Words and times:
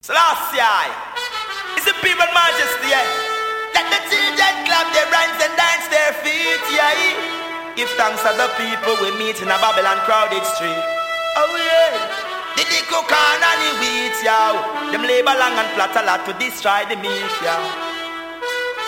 Selassie, 0.00 0.64
it's 1.76 1.84
the 1.84 1.92
people 2.00 2.24
majesty, 2.32 2.88
yeah. 2.88 3.04
Let 3.76 3.84
the 3.92 4.00
children 4.08 4.54
clap 4.64 4.88
their 4.96 5.04
hands 5.12 5.36
and 5.44 5.52
dance 5.60 5.86
their 5.92 6.16
feet, 6.24 6.64
yeah. 6.72 7.76
Give 7.76 7.92
thanks 8.00 8.24
to 8.24 8.32
the 8.32 8.48
people 8.56 8.96
we 9.04 9.12
meet 9.20 9.36
in 9.44 9.52
a 9.52 9.60
Babylon 9.60 10.00
crowded 10.08 10.40
street. 10.56 10.80
Oh 11.36 11.52
yeah. 11.52 12.00
The 12.56 12.64
little 12.64 13.04
corn 13.04 13.44
and 13.44 13.60
the 13.60 13.70
wheat, 13.76 14.16
yeah. 14.24 14.56
Them 14.88 15.04
labor 15.04 15.36
long 15.36 15.60
and 15.60 15.68
flat 15.76 15.92
a 15.92 16.00
lot 16.08 16.24
to 16.24 16.32
destroy 16.40 16.80
the 16.88 16.96
meat, 16.96 17.34
yeah. 17.44 17.60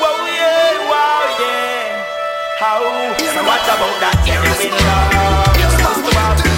Wow, 0.01 0.17
yeah, 0.33 0.89
wow, 0.89 1.29
yeah. 1.45 2.09
How? 2.57 2.81
So 3.21 3.45
what 3.45 3.61
about 3.69 4.01
that 4.01 4.17
heroin, 4.25 4.73
yeah? 4.81 6.52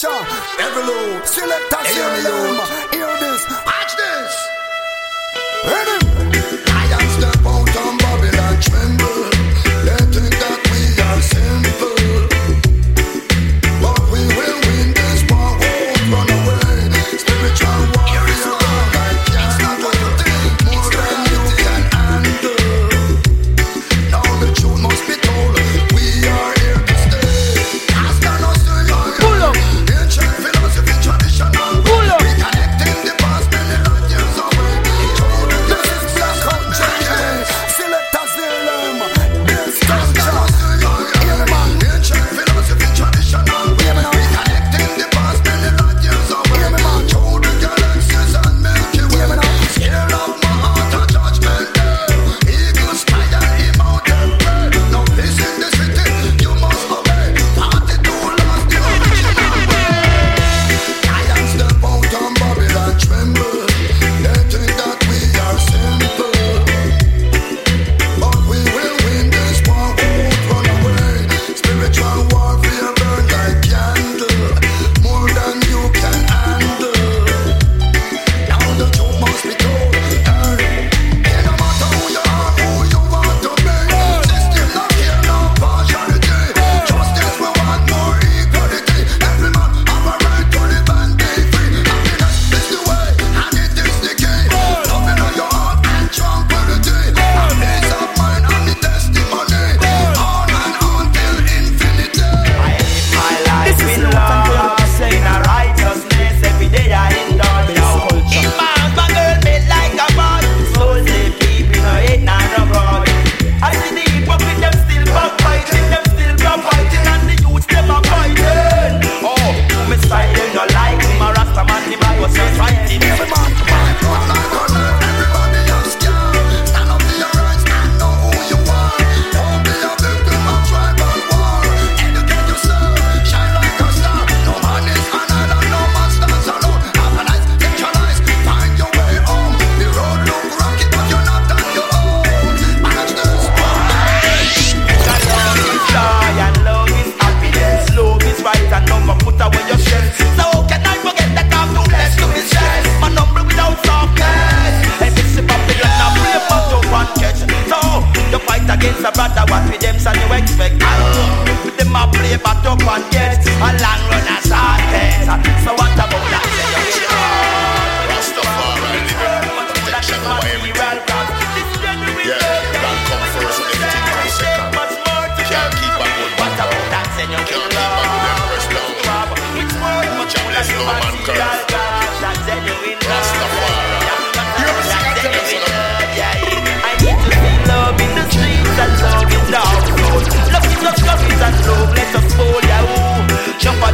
culture. 0.00 0.26
Every 0.60 0.82
load, 0.82 1.26
select 1.26 1.72
a 1.72 1.76
Hear 2.92 3.16
this, 3.20 3.42
watch 3.66 3.96
this. 3.96 4.48
Hear 5.64 6.67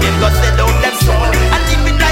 Them 0.04 0.20
go 0.20 0.28
sell 0.28 0.60
out 0.60 0.82
them 0.82 0.94
soul. 1.00 1.32
And 1.54 1.62
live 1.64 1.86
in 1.88 2.03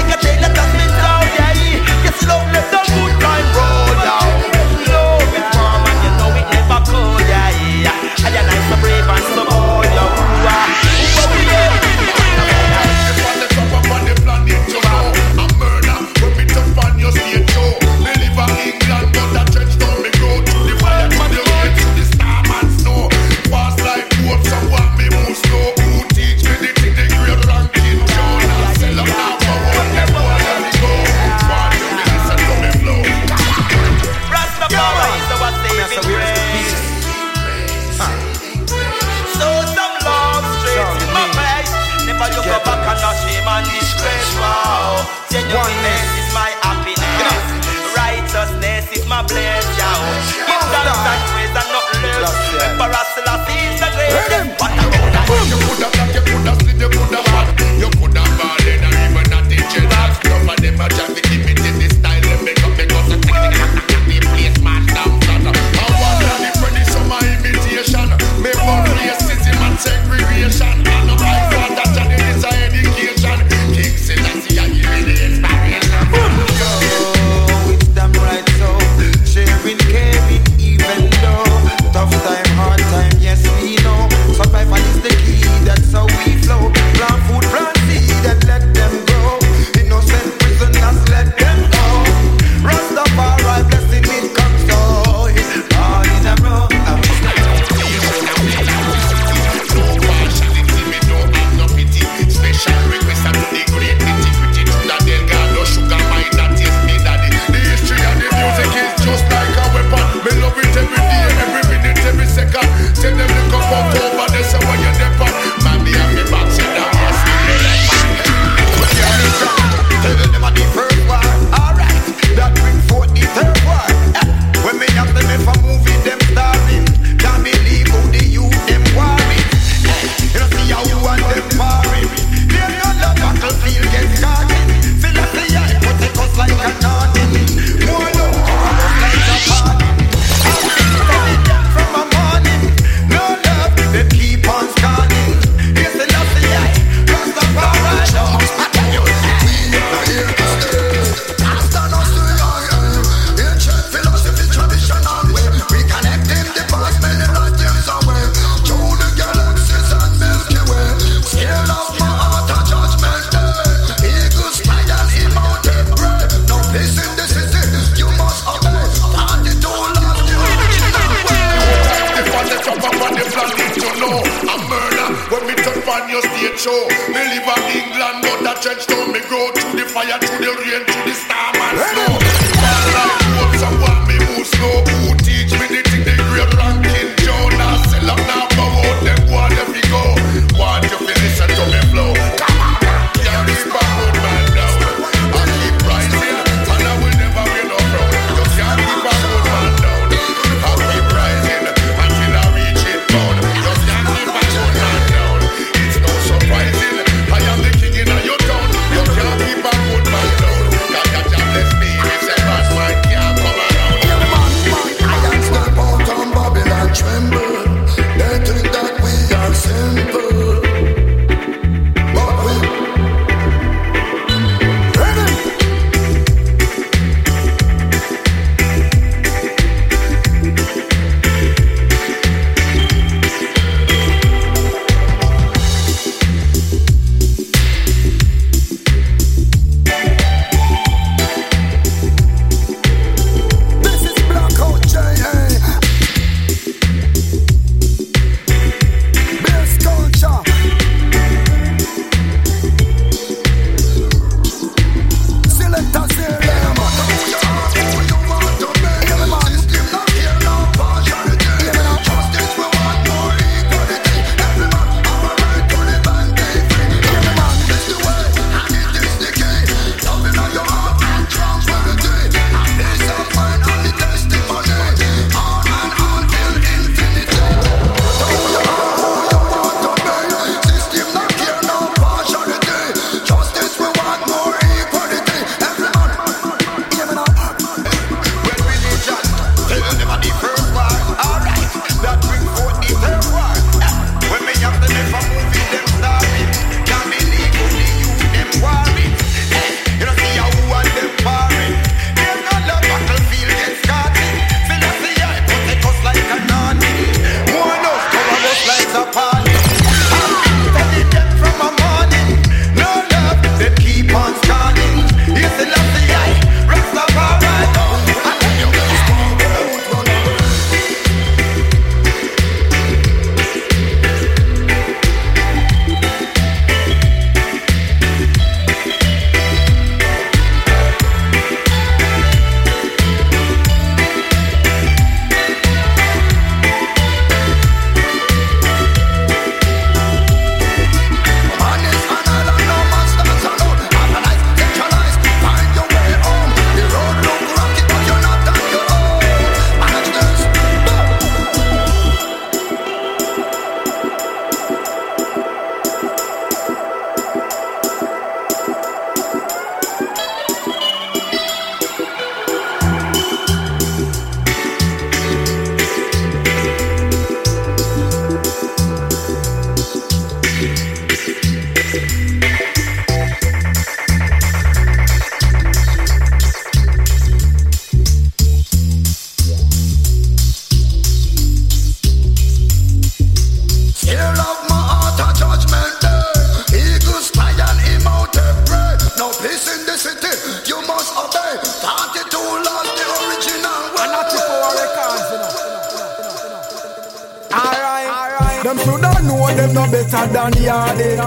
shoulda 398.83 399.11
know 399.23 399.47
them 399.55 399.73
no 399.73 399.83
better 399.91 400.25
than 400.33 400.53
Yardy. 400.53 401.17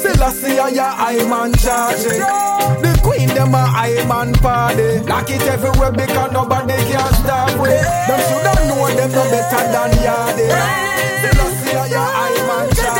Selassie 0.00 0.58
a 0.58 0.68
ya 0.70 0.90
high 0.94 1.24
man 1.28 1.52
charge. 1.54 2.04
The 2.82 3.00
queen 3.02 3.28
them 3.28 3.54
a 3.54 3.62
high 3.66 4.04
man 4.06 4.32
party. 4.34 5.00
Lock 5.08 5.30
it 5.30 5.42
everywhere 5.42 5.92
because 5.92 6.32
nobody 6.32 6.76
can 6.90 7.12
stop 7.14 7.50
we. 7.60 7.68
Them 7.68 8.20
shoulda 8.28 8.52
know 8.68 8.86
them 8.98 9.10
no 9.12 9.24
better 9.30 9.64
than 9.74 9.92
Yardy. 10.04 10.46
Selassie 11.22 11.76
a 11.76 11.84
ya 11.88 12.04
high 12.16 12.40
man 12.48 12.66
charge. 12.74 12.96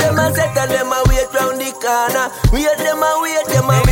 Them 0.00 0.18
a 0.18 0.34
set 0.34 0.56
and 0.56 0.70
them 0.70 0.92
a 0.92 1.02
wait 1.08 1.32
round 1.34 1.60
the 1.60 1.70
corner. 1.82 2.26
Wait 2.52 2.78
them 2.78 3.02
a 3.02 3.10
wait 3.22 3.46
them 3.46 3.70
a 3.70 3.82
wait. 3.86 3.89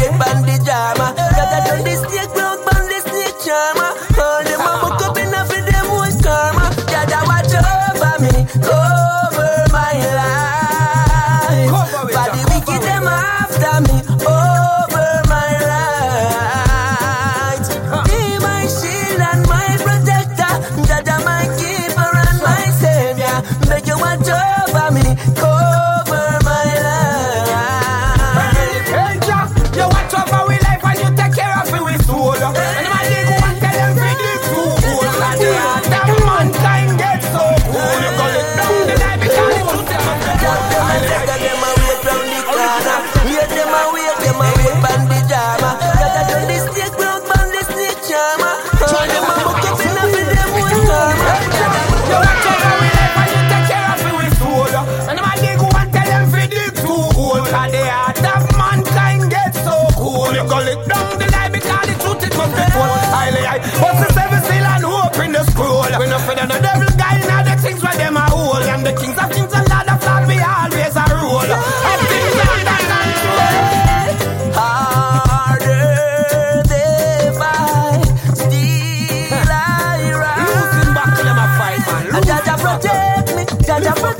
Jaja 83.78 84.17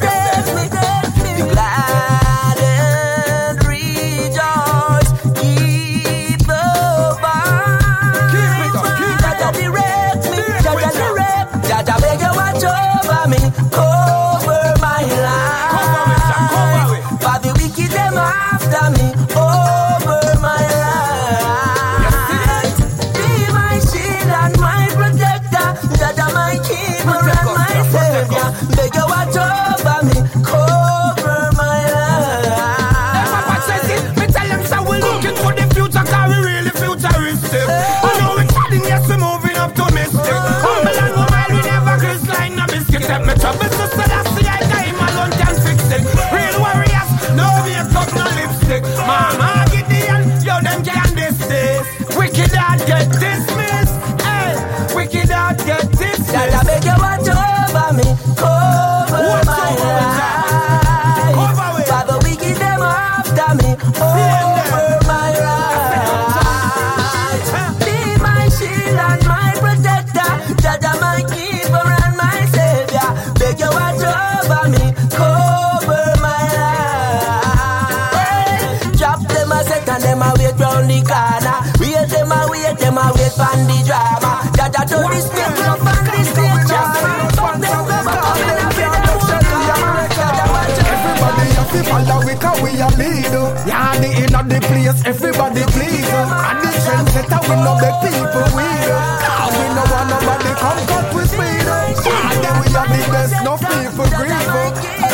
please 95.78 96.10
And 96.10 96.58
the 96.62 96.70
trendsetter 96.82 97.40
we 97.46 97.54
know 97.62 97.76
the 97.78 97.90
people 98.02 98.46
weed 98.56 98.90
Cause 99.22 99.54
we 99.58 99.66
no 99.76 99.84
want 99.92 100.06
nobody 100.10 100.52
come 100.58 100.80
cut 100.90 101.06
with 101.14 101.30
speed 101.30 101.66
Yeah, 102.02 102.34
then 102.42 102.54
we 102.58 102.66
are 102.74 102.88
the 102.90 103.00
best, 103.14 103.34
no 103.46 103.54
people 103.56 104.08
grieve 104.18 104.50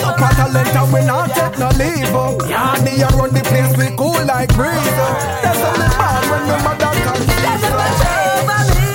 No 0.01 0.11
talent 0.17 0.73
and 0.73 0.89
we 0.93 1.01
not 1.05 1.29
take 1.37 1.57
no 1.61 1.69
leave 1.77 2.09
Yeah, 2.49 2.81
the 2.81 2.93
a 3.05 3.09
run 3.17 3.31
the 3.37 3.43
place, 3.45 3.73
we 3.77 3.93
cool 3.97 4.17
like 4.25 4.51
breeze 4.57 4.97
That's 5.45 5.61
only 5.69 5.89
bad 6.01 6.23
when 6.33 6.43
the 6.49 6.57
mother 6.65 6.93
can 7.05 7.21
Jaja 7.45 7.71
watch 7.77 8.03
over 8.09 8.61
me. 8.73 8.89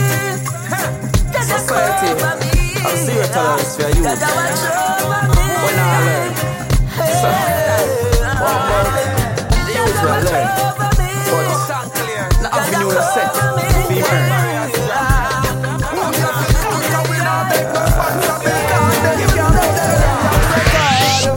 Jaja 1.33 1.57
Society. 1.59 2.09
I'm 2.81 2.97
zero 3.05 3.25
tolerance 3.33 3.75
for 3.77 3.89
you. 3.89 4.03
Jaja 4.03 4.29
watch 4.37 4.63
over 4.73 5.21
me. 5.29 5.45
When 5.63 5.77
I 5.79 5.87
learn, 6.07 6.31
so, 7.21 7.31
one 8.49 8.61
work, 8.69 8.89
the 9.65 9.73
youth 9.75 9.99
will 10.03 10.21
learn. 10.31 10.68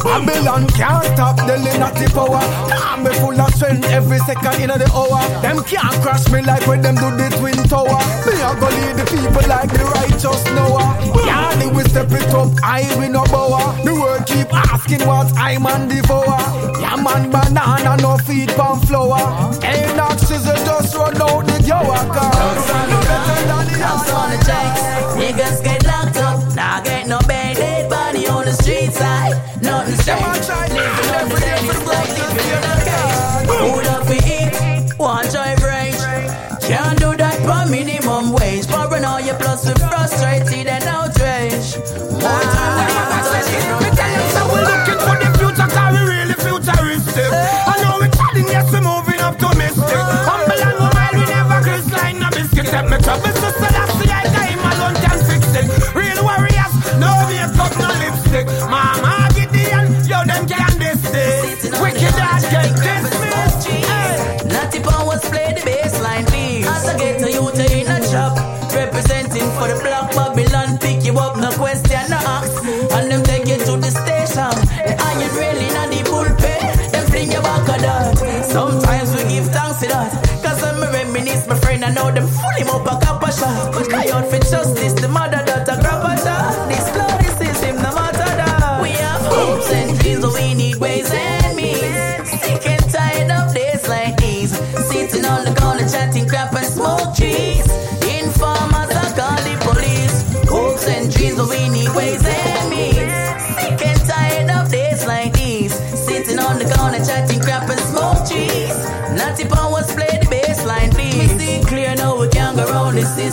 Babylon 0.02 0.66
can't 0.68 1.04
stop 1.14 1.36
the 1.36 1.56
lunatic 1.58 2.12
power. 2.12 2.42
I'm 2.70 3.06
a 3.06 3.14
full 3.14 3.40
of 3.40 3.54
strength 3.54 3.86
every 3.86 4.18
second 4.18 4.60
in 4.60 4.68
the 4.68 4.90
hour. 4.94 5.22
Them 5.42 5.62
can't 5.64 5.94
crush 6.02 6.28
me 6.30 6.42
like 6.42 6.66
when 6.66 6.82
them 6.82 6.96
do 6.96 7.10
the 7.16 7.28
twin 7.38 7.56
tower. 7.68 7.98
Me 8.26 8.34
a 8.40 8.54
go 8.58 8.68
lead 8.68 8.96
the 8.96 9.04
people 9.10 9.48
like 9.48 9.70
the 9.72 9.84
righteous 9.84 10.44
Noah. 10.54 10.98
Yeah, 11.26 11.54
they 11.56 11.66
will 11.66 11.88
step 11.88 12.10
it 12.12 12.28
up, 12.34 12.50
I 12.62 12.82
will 12.98 13.10
no 13.10 13.24
bower. 13.24 13.74
The 13.84 13.94
world 13.94 14.26
keep 14.26 14.52
asking 14.52 15.06
what 15.06 15.32
I 15.36 15.58
man 15.58 15.88
devour. 15.88 16.61
Man, 16.96 17.30
banana 17.30 17.96
no 18.00 18.16
feed 18.18 18.48
pan 18.50 18.78
flour. 18.80 19.18
Ain't 19.64 19.96
not 19.96 20.20
scissor 20.20 20.54
just 20.64 20.94
run 20.94 21.20
out 21.20 21.46
the 21.46 21.64
gower 21.66 21.96
cause. 22.14 22.68
No 22.90 23.00
better 23.00 23.46
than 23.46 23.66
the 23.66 23.84
House 23.84 24.08
other. 24.08 24.18
on 24.18 24.30
the 24.30 24.44
jacks. 24.44 24.82
Niggas 25.16 25.64
get 25.64 25.84
locked 25.86 26.16
up. 26.18 26.54
Now 26.54 26.80
get 26.82 27.08
no 27.08 27.18
bad 27.26 27.56
dead 27.56 27.90
body 27.90 28.28
on 28.28 28.44
the 28.44 28.52
street 28.52 28.92
side. 28.92 29.34
Nothing 29.62 29.96
strange. 29.96 30.91
Powers 65.22 65.30
play 65.30 65.52
the 65.54 65.60
baseline, 65.60 66.26
please. 66.26 66.66
As 66.66 66.86
I 66.86 66.98
get 66.98 67.18
to 67.20 67.30
you 67.30 67.50
to 67.50 67.78
in 67.78 67.86
a 67.86 68.02
shop, 68.06 68.36
representing 68.74 69.48
for 69.56 69.68
the 69.68 69.78
black 69.82 70.14
Babylon, 70.14 70.78
pick 70.78 71.04
you 71.04 71.18
up, 71.18 71.36
no 71.36 71.50
question, 71.52 72.00
no 72.10 72.16
ask. 72.16 72.64
And 72.64 73.10
them 73.10 73.22
take 73.22 73.46
you 73.46 73.58
to 73.58 73.76
the 73.76 73.90
station. 73.90 74.52
The 74.86 74.94
iron 74.98 75.34
railing 75.36 75.76
and 75.76 75.92
the 75.92 76.02
bullpen, 76.10 76.92
them 76.92 77.06
fling 77.06 77.32
you 77.32 77.42
back 77.42 77.68
a 77.68 77.82
dot. 77.82 78.44
Sometimes 78.44 79.14
we 79.14 79.22
give 79.28 79.46
thanks 79.50 79.80
to 79.80 79.88
that. 79.88 80.10
Cause 80.42 80.62
when 80.62 80.80
me 80.80 80.86
reminisce, 80.86 81.46
my 81.46 81.56
friend, 81.56 81.84
I 81.84 81.92
know 81.92 82.10
them 82.10 82.26
full 82.26 82.56
him 82.58 82.70
up 82.70 82.86
a 82.86 83.04
cup 83.04 83.22
shot. 83.32 83.91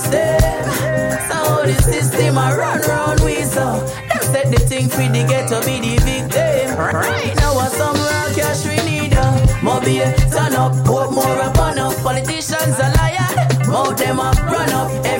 System. 0.09 0.63
So 1.29 1.65
the 1.65 1.81
system 1.81 2.37
I 2.37 2.55
run 2.55 2.81
round 2.81 3.19
we 3.21 3.43
so. 3.43 3.79
Them 4.09 4.21
set 4.21 4.51
the 4.51 4.59
thing 4.59 4.89
free, 4.89 5.07
for 5.07 5.13
the 5.13 5.23
ghetto 5.27 5.59
be 5.65 5.79
the 5.79 5.95
victim. 6.03 6.77
Right 6.77 7.35
now, 7.35 7.55
what 7.55 7.71
some 7.71 7.95
rock 7.95 8.33
cash 8.35 8.65
we 8.65 8.77
need. 8.89 9.13
Uh. 9.13 9.61
More 9.61 9.81
beer, 9.81 10.13
turn 10.31 10.55
up, 10.55 10.73
put 10.85 11.11
more 11.11 11.39
up 11.41 11.57
on 11.59 11.77
up. 11.77 11.95
Politicians 12.03 12.77
a 12.79 12.89
liar. 12.97 13.29
Mouth 13.67 13.97
them 13.97 14.19
up, 14.19 14.37
run 14.37 14.69
up 14.71 14.89
every 15.05 15.18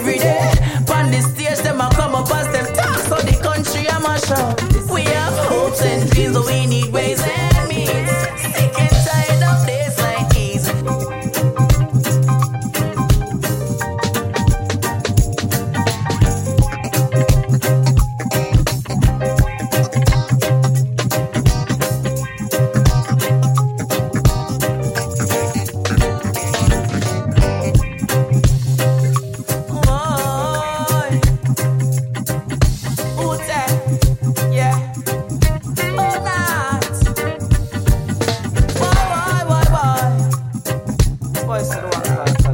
voice 41.60 41.70
to 41.76 41.88
one 41.88 42.16
world. 42.16 42.49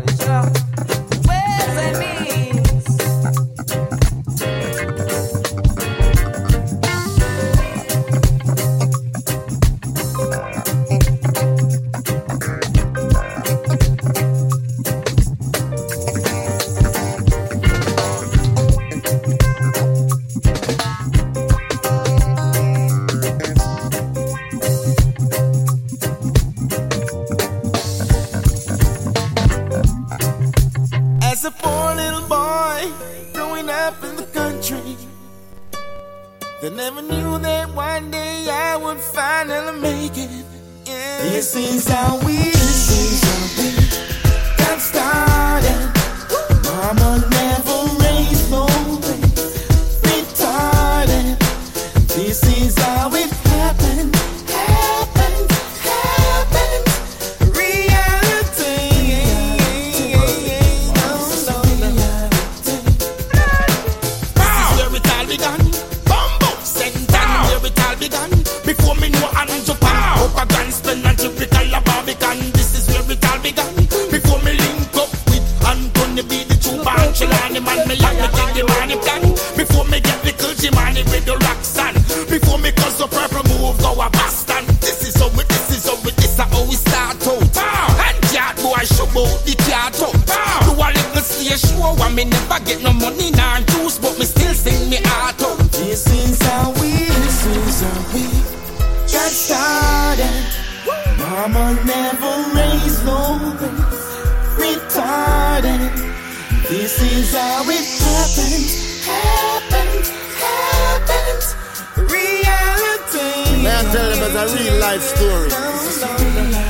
Life 114.95 115.12
story? 115.12 115.49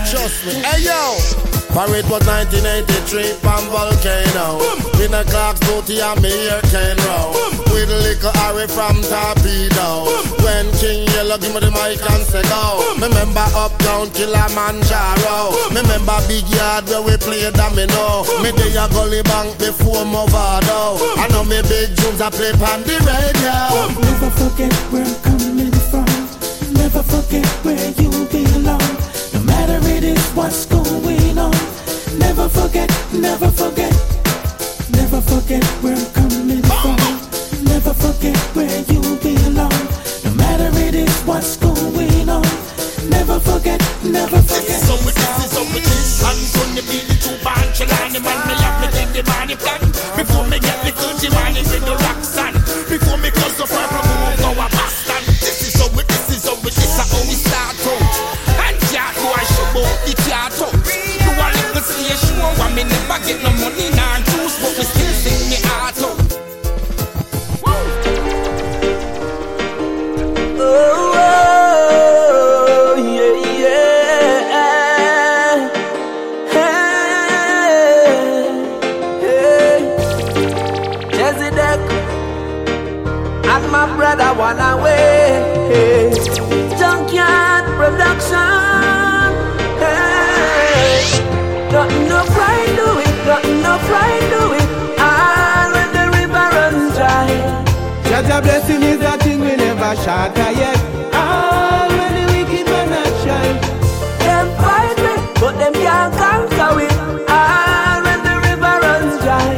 Trust 0.10 0.50
me. 0.50 0.58
Hey 0.66 0.82
yo! 0.90 1.14
Parade 1.70 2.10
was 2.10 2.26
1983, 2.26 3.38
Palm 3.46 3.62
Volcano. 3.70 4.66
In 4.98 5.14
a 5.14 5.22
Clark's 5.30 5.62
booty 5.70 6.02
and 6.02 6.18
me 6.26 6.34
hair 6.34 6.58
can 6.74 6.98
row. 7.06 7.38
With 7.70 7.86
a 7.86 8.00
little 8.02 8.34
Harry 8.42 8.66
from 8.66 8.98
Torpedo. 9.06 10.10
When 10.42 10.66
King 10.82 11.06
Yellow 11.14 11.38
give 11.38 11.54
me 11.54 11.62
the 11.62 11.70
mic 11.70 12.02
and 12.02 12.26
say 12.26 12.42
go. 12.50 12.98
Remember 12.98 13.46
Uptown 13.54 14.10
Kilimanjaro. 14.10 15.70
Remember 15.70 16.18
Big 16.26 16.50
Yard 16.50 16.90
where 16.90 17.06
we 17.06 17.14
play 17.22 17.46
domino. 17.54 18.26
Me 18.42 18.50
day 18.58 18.74
a 18.74 18.90
gully 18.90 19.22
bank 19.22 19.54
before 19.62 20.02
Mavado. 20.02 20.98
I 21.22 21.30
know 21.30 21.46
me 21.46 21.62
big 21.70 21.94
tunes 21.94 22.26
I 22.26 22.34
play 22.34 22.58
on 22.58 22.82
the 22.90 22.98
radio. 23.06 23.86
Never 24.02 24.34
forget 24.34 24.74
where 24.90 25.06
I'm 25.06 25.14
coming 25.22 25.70
from. 25.70 25.75
Never 26.86 27.02
forget 27.02 27.48
where 27.66 27.90
you 27.98 28.12
belong. 28.30 28.86
No 29.34 29.40
matter 29.42 29.80
it 29.90 30.04
is 30.04 30.24
what's 30.38 30.68
going 30.68 31.36
on. 31.36 31.50
Never 32.20 32.48
forget, 32.48 32.94
never 33.12 33.50
forget. 33.50 33.90
Never 34.94 35.20
forget 35.22 35.66
where 35.82 35.98
I'm 35.98 36.06
coming 36.14 36.62
from. 36.62 37.02
Never 37.66 37.92
forget 37.92 38.38
where 38.54 38.70
you 38.86 39.02
belong. 39.18 39.74
No 40.26 40.32
matter 40.38 40.70
it 40.86 40.94
is 40.94 41.22
what's 41.26 41.58
going 41.58 42.30
on. 42.30 42.46
Never 43.10 43.40
forget, 43.40 43.82
never 44.06 44.38
forget. 44.46 44.78
So 44.86 44.94
it 45.10 45.18
is, 45.18 45.42
so 45.58 45.62
it 45.66 45.90
is. 45.90 46.22
Anthony 46.22 46.86
B, 46.86 47.02
the 47.10 47.18
two 47.18 47.34
band, 47.42 47.66
Chilani 47.74 48.22
man, 48.22 48.38
me 48.46 48.54
have 48.62 48.78
me 48.86 48.88
take 48.94 49.10
the 49.10 49.24
money 49.34 49.56
plan. 49.56 49.82
Before 50.14 50.46
me 50.46 50.60
get 50.60 50.78
the 50.86 50.92
Gucci 50.94 51.34
money 51.34 51.66
with 51.66 51.82
the 51.82 51.98
Roxanne. 51.98 52.54
Before 52.86 53.18
me 53.18 53.32
cause 53.32 53.58
the 53.58 53.66
purple 53.66 54.06
go 54.38 54.62
a 54.62 54.75
get 63.26 63.42
no 63.42 63.50
money, 63.54 63.90
nor 63.90 64.18
juice, 64.30 64.56
but 64.62 64.78
me 64.78 64.84
still 64.84 65.14
sing 65.14 65.50
me 65.50 65.58
out. 65.66 65.94
Oh, 65.98 66.16
my 83.72 83.86
brother 83.96 84.34
away. 84.60 86.14
Junkyard 86.78 87.66
production. 87.78 89.30
Hey. 89.80 90.16
No 91.72 92.24
pride 92.34 92.76
do 92.78 93.05
nothing 93.26 93.62
no 93.62 93.78
pride 93.88 94.26
do 94.34 94.44
it. 94.60 94.70
All 95.02 95.68
when 95.76 95.90
the 95.98 96.06
river 96.18 96.46
runs 96.58 96.96
dry. 96.96 97.30
Jaja 98.08 98.42
blessing 98.42 98.84
is 98.84 99.02
a 99.02 99.18
thing 99.18 99.40
we 99.42 99.56
never 99.56 99.96
shatter 100.04 100.52
yet. 100.62 100.78
All 101.14 101.90
when 101.98 102.12
the 102.18 102.26
wicked 102.32 102.66
man 102.72 102.90
not 102.94 103.12
shine. 103.24 103.58
Them 104.26 104.48
fight 104.62 104.98
me, 105.06 105.14
but 105.42 105.54
them 105.62 105.74
can't 105.74 106.14
conquer 106.22 106.72
it. 106.86 106.96
All 107.30 107.98
when 108.06 108.20
the 108.28 108.36
river 108.48 108.74
runs 108.86 109.16
dry. 109.26 109.56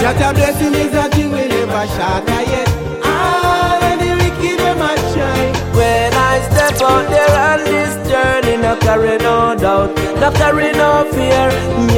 Jaja 0.00 0.32
blessing 0.34 0.74
is 0.74 0.94
a 0.94 1.08
thing 1.10 1.30
we 1.32 1.42
never 1.48 1.84
shatter 1.96 2.42
yet. 2.54 2.68
All 3.04 3.80
when 3.82 3.98
the 3.98 4.12
wicked 4.20 4.58
man 4.62 4.78
not 4.78 4.98
shine. 5.12 5.54
When 5.76 6.12
I 6.14 6.34
step 6.48 6.80
out 6.88 7.04
there 7.10 7.35
carry 8.86 9.18
no 9.18 9.56
doubt, 9.58 9.90
no 10.20 10.30
carry 10.30 10.70
no 10.70 10.90
fear. 11.10 11.46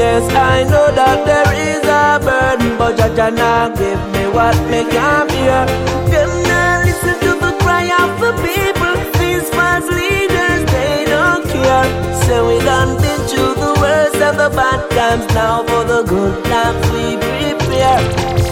Yes, 0.00 0.24
I 0.32 0.64
know 0.72 0.88
that 1.00 1.18
there 1.28 1.52
is 1.68 1.84
a 1.84 2.16
burden, 2.24 2.78
but 2.78 2.96
Jaja 2.96 3.28
now 3.36 3.68
give 3.76 4.00
me 4.14 4.24
what 4.32 4.56
me 4.70 4.80
can 4.88 5.26
bear. 5.28 5.66
Them 6.12 6.30
not 6.48 6.86
listen 6.86 7.16
to 7.26 7.32
the 7.44 7.52
cry 7.60 7.84
of 8.02 8.10
the 8.24 8.32
people. 8.40 8.94
These 9.20 9.46
false 9.56 9.88
leaders, 10.00 10.62
they 10.72 11.04
don't 11.14 11.44
care. 11.52 11.86
So 12.24 12.34
we 12.48 12.56
done 12.64 12.96
been 13.02 13.20
through 13.28 13.54
the 13.64 13.72
worst 13.82 14.20
of 14.28 14.34
the 14.40 14.48
bad 14.56 14.80
times. 14.96 15.26
Now 15.34 15.64
for 15.68 15.84
the 15.92 16.02
good 16.08 16.36
times 16.48 16.84
we 16.94 17.04
prepare. 17.20 18.00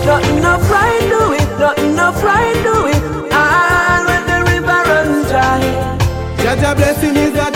Nothing 0.05 0.40
no 0.44 0.55
pride 0.68 1.07
do 1.14 1.22
it, 1.40 1.49
nothing 1.59 1.96
no 1.96 2.12
pride 2.20 2.61
do 2.68 2.77
it. 2.94 3.03
All 3.33 4.01
when 4.09 4.22
the 4.31 4.38
river 4.53 4.81
runs 4.92 5.25
dry. 5.33 5.64
Jaja 6.44 6.77
blessing 6.77 7.16
is 7.16 7.35
a 7.35 7.56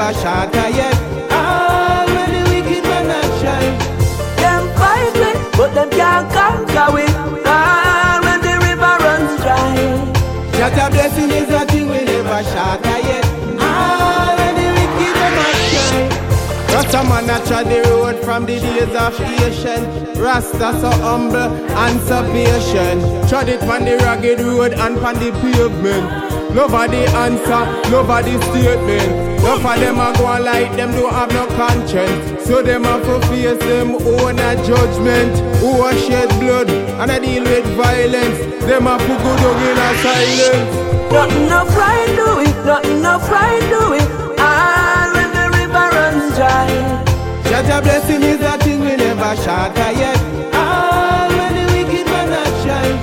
never 0.00 0.18
shatter 0.20 0.68
yet. 0.70 0.94
All 1.30 2.06
when 2.06 2.32
the 2.32 2.42
wicked 2.50 2.84
man 2.84 3.30
shine. 3.40 3.78
Them 4.40 4.62
fight 4.78 5.14
me, 5.22 5.32
but 5.56 5.74
them 5.74 5.90
can't 5.90 6.26
conquer 6.32 6.98
it. 7.00 7.46
All 7.46 7.89
a 17.30 17.38
trod 17.46 17.66
the 17.66 17.80
road 17.90 18.18
from 18.24 18.44
the 18.44 18.58
days 18.58 18.94
of 18.94 19.14
Asian. 19.20 19.82
Rasta 20.20 20.74
so 20.80 20.90
humble 21.00 21.38
and 21.38 22.00
so 22.02 22.22
patient. 22.32 23.00
Trod 23.28 23.48
it 23.48 23.62
on 23.62 23.84
the 23.84 23.96
rugged 23.98 24.40
road 24.40 24.72
and 24.74 24.98
on 24.98 25.14
the 25.14 25.30
pavement. 25.40 26.30
Nobody 26.54 27.06
answer, 27.24 27.62
nobody 27.90 28.34
statement. 28.50 29.30
None 29.42 29.64
of 29.64 29.80
them 29.80 30.00
a 30.00 30.12
go 30.18 30.26
on 30.26 30.44
like 30.44 30.74
them 30.76 30.90
don't 30.92 31.14
have 31.14 31.32
no 31.32 31.46
conscience. 31.56 32.44
So 32.46 32.62
them 32.62 32.84
have 32.84 33.04
to 33.04 33.20
face 33.28 33.58
them 33.58 33.94
own 33.94 34.38
a 34.38 34.56
judgment. 34.66 35.34
Who 35.60 35.86
a 35.86 35.94
shed 35.94 36.28
blood 36.40 36.68
and 36.68 37.10
a 37.10 37.20
deal 37.20 37.44
with 37.44 37.66
violence. 37.76 38.38
Them 38.66 38.82
have 38.84 39.00
to 39.00 39.14
go 39.22 39.32
down 39.38 39.62
in 39.70 39.78
a 39.78 39.90
silence. 40.02 41.12
Nothing 41.12 41.48
no 41.48 41.64
fright 41.66 42.08
do 42.16 42.40
it, 42.40 42.66
nothing 42.66 43.02
no 43.02 43.18
fright 43.20 43.60
do 43.70 43.92
it. 43.94 44.19
Dry. 47.50 47.62
Shut 47.62 47.78
a 47.78 47.82
blessing 47.82 48.22
is 48.22 48.40
a 48.40 48.58
thing 48.58 48.80
we 48.80 48.96
never 48.96 49.36
shatter 49.42 49.92
yet. 49.98 50.18
All 50.54 51.28
when 51.28 51.54
the 51.54 51.64
wicked 51.72 52.06
man 52.06 52.32
a 52.32 52.44
shine. 52.62 52.98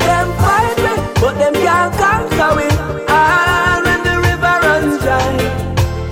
Them 0.00 0.28
fight 0.38 0.76
me, 0.84 0.94
but 1.20 1.34
them 1.38 1.54
can't 1.54 1.92
conquer 1.94 2.50
me. 2.58 2.68
All 3.08 3.82
when 3.82 4.00
the 4.06 4.16
river 4.28 4.54
runs 4.64 4.98
dry. 5.02 5.36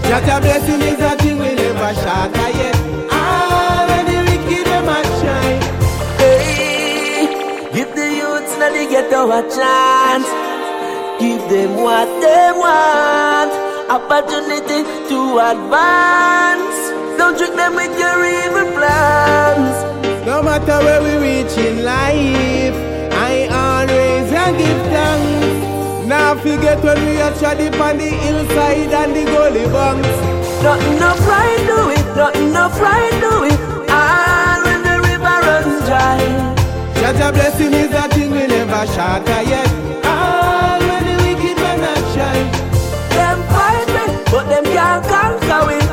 Shut 0.09 0.29
a 0.29 0.41
blessing 0.41 0.83
is 0.83 1.01
a 1.01 1.17
thing 1.17 1.39
we 1.39 1.55
never 1.55 1.95
shatter 2.03 2.51
yet. 2.59 2.77
All 3.13 3.87
when 3.89 4.05
the 4.11 4.19
wicked 4.29 4.67
them 4.67 4.89
a 4.89 5.01
shine. 5.21 5.63
Hey, 6.19 7.71
give 7.73 7.95
the 7.95 8.09
youths 8.21 8.53
in 8.55 8.61
the 8.61 8.85
get 8.91 9.13
a 9.13 9.41
chance. 9.57 10.29
Give 11.21 11.43
them 11.51 11.83
what 11.83 12.09
they 12.23 12.53
want. 12.55 13.53
Opportunity 13.91 14.85
to 15.09 15.39
advance. 15.51 16.78
Don't 17.19 17.37
trick 17.37 17.55
them 17.57 17.75
with 17.75 17.99
your 17.99 18.19
evil 18.25 18.73
plans. 18.79 19.77
No 20.25 20.41
matter 20.41 20.79
where 20.85 21.03
we 21.03 21.15
reach 21.19 21.59
in 21.59 21.85
life, 21.85 22.79
I 23.13 23.49
always 23.51 24.31
a 24.31 24.47
give 24.57 24.83
thanks. 24.95 26.07
Now 26.07 26.37
forget 26.37 26.83
when 26.83 26.99
we 27.05 27.21
are 27.21 27.35
treading 27.35 27.75
on 27.75 27.99
the 27.99 28.11
hillside 28.23 28.93
and 29.01 29.17
the 29.17 29.25
gully 29.25 29.67
bunks. 29.67 30.09
Nothing 30.63 30.99
no 31.01 31.11
pride 31.27 31.65
do 31.67 31.91
it, 31.91 32.07
nothing 32.17 32.53
no 32.53 32.69
pride 32.79 33.19
do 33.21 33.35
it. 33.51 33.61
All 33.91 34.63
when 34.63 34.81
the 34.87 34.97
river 35.09 35.37
runs 35.49 35.79
dry. 35.89 36.23
Such 37.03 37.21
a 37.21 37.33
blessing 37.33 37.75
is 37.75 37.93
a 37.93 38.09
thing 38.15 38.31
we 38.31 38.47
never 38.47 38.87
shatter 38.95 39.43
yet. 39.43 39.69
All 40.07 40.79
when 40.89 41.03
the 41.09 41.17
wicked 41.25 41.57
man 41.59 41.83
a 41.83 41.95
shine. 42.15 42.49
Them 43.11 43.39
fight 43.53 43.89
me, 43.97 44.05
but 44.31 44.45
them 44.49 44.65
can't 44.65 45.05
conquer 45.05 45.67
me. 45.67 45.88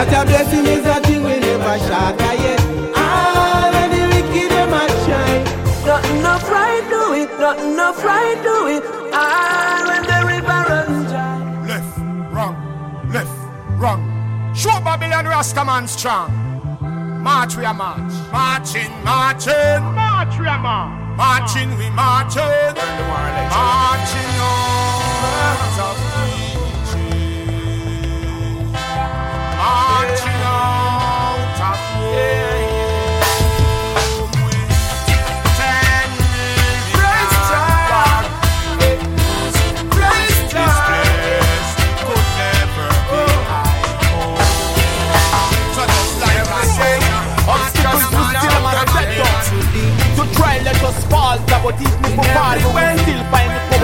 Such 0.00 0.14
a 0.14 0.24
blessing 0.24 0.64
is 0.64 0.86
a 0.86 0.98
thing 1.02 1.22
we 1.22 1.38
never 1.40 1.78
shatter 1.84 2.34
yet. 2.42 2.60
All 2.96 3.70
when 3.70 3.90
the 3.90 4.02
wicked 4.08 4.50
them 4.50 4.72
a 4.72 4.88
shine. 5.04 5.44
Nothing 5.84 6.22
no 6.22 6.38
pride 6.38 6.88
do 6.88 7.12
it, 7.12 7.28
nothing 7.38 7.76
no 7.76 7.92
pride 7.92 8.42
do 8.42 8.66
it. 8.68 8.82
All 9.12 9.84
when 9.88 10.02
the 10.10 10.24
river 10.24 10.64
runs 10.70 11.10
dry. 11.10 11.66
Left, 11.66 11.98
wrong, 12.32 12.56
left, 13.12 13.36
wrong. 13.78 14.00
Show 14.54 14.80
Babylon 14.80 15.26
Rastaman 15.26 15.86
strong. 15.86 16.32
March 17.22 17.56
we 17.56 17.66
a 17.66 17.74
march. 17.74 18.14
Marching, 18.32 18.90
marching. 19.04 19.82
March 19.84 20.38
we 20.38 20.46
a 20.46 20.56
march. 20.56 21.18
Marching 21.18 21.76
we 21.76 21.90
marching. 21.90 22.74
Marching 23.52 24.40
out 24.40 26.39
up 29.70 30.00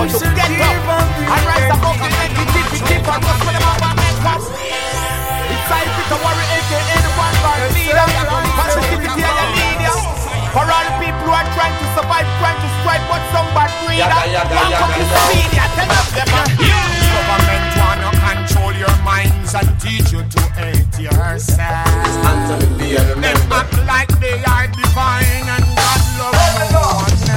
To 0.06 0.12
get 0.34 0.60
up. 0.60 0.76
And 1.18 1.46
rise 1.46 1.70
above 1.76 1.98
the 1.98 2.08
negativity 2.08 3.04
For 3.04 3.10
us 3.10 3.44
when 3.44 3.54
them 3.54 3.62
have 3.62 3.82
a 3.82 3.94
make 3.96 4.24
us 4.24 4.44
To 6.06 6.16
worry 6.22 6.46
aka 6.56 6.96
the 7.02 7.10
one 7.18 7.36
bar 7.42 7.58
leader 7.74 8.06
Positivity 8.54 9.10
and 9.10 9.26
your 9.26 9.50
leader 9.58 9.96
For 10.54 10.64
all 10.64 10.84
the 10.86 10.94
people 11.02 11.26
who 11.26 11.34
are 11.34 11.48
trying 11.58 11.76
to 11.76 11.86
survive 11.98 12.26
Trying 12.38 12.60
to 12.62 12.68
strive 12.80 13.04
but 13.10 13.22
some 13.34 13.48
bad 13.54 13.70
breeder 13.82 14.06
One 14.06 14.70
come 14.78 14.94
speed 14.94 15.50
ya 15.58 15.66
Tell 15.74 15.88
them. 15.90 16.06
Them 16.14 16.96
government 17.26 17.66
wanna 17.80 18.10
control 18.22 18.72
your 18.74 18.96
minds 19.02 19.54
and 19.54 19.68
teach 19.80 20.12
you 20.12 20.22
to 20.22 20.40
hate 20.54 20.98
yourself. 20.98 21.86
Them 23.22 23.52
act 23.52 23.76
like 23.86 24.12
they 24.20 24.38
are 24.44 24.68
divine 24.68 25.46
and 25.54 25.66
God 25.76 26.02
loves 26.20 26.70
no 26.72 26.86
one 27.02 27.30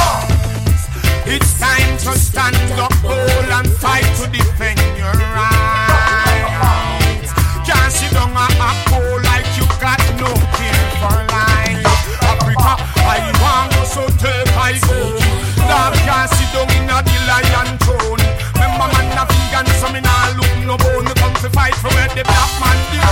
else. 0.00 0.82
It's 1.26 1.58
time 1.58 1.98
to 2.04 2.18
stand 2.18 2.56
up, 2.80 2.92
bold 3.02 3.50
and 3.58 3.68
fight 3.82 4.06
to 4.18 4.26
defend 4.30 4.80
your 4.96 5.14
the 22.16 22.24
black 22.24 22.52
man 22.56 22.78
did. 22.88 23.04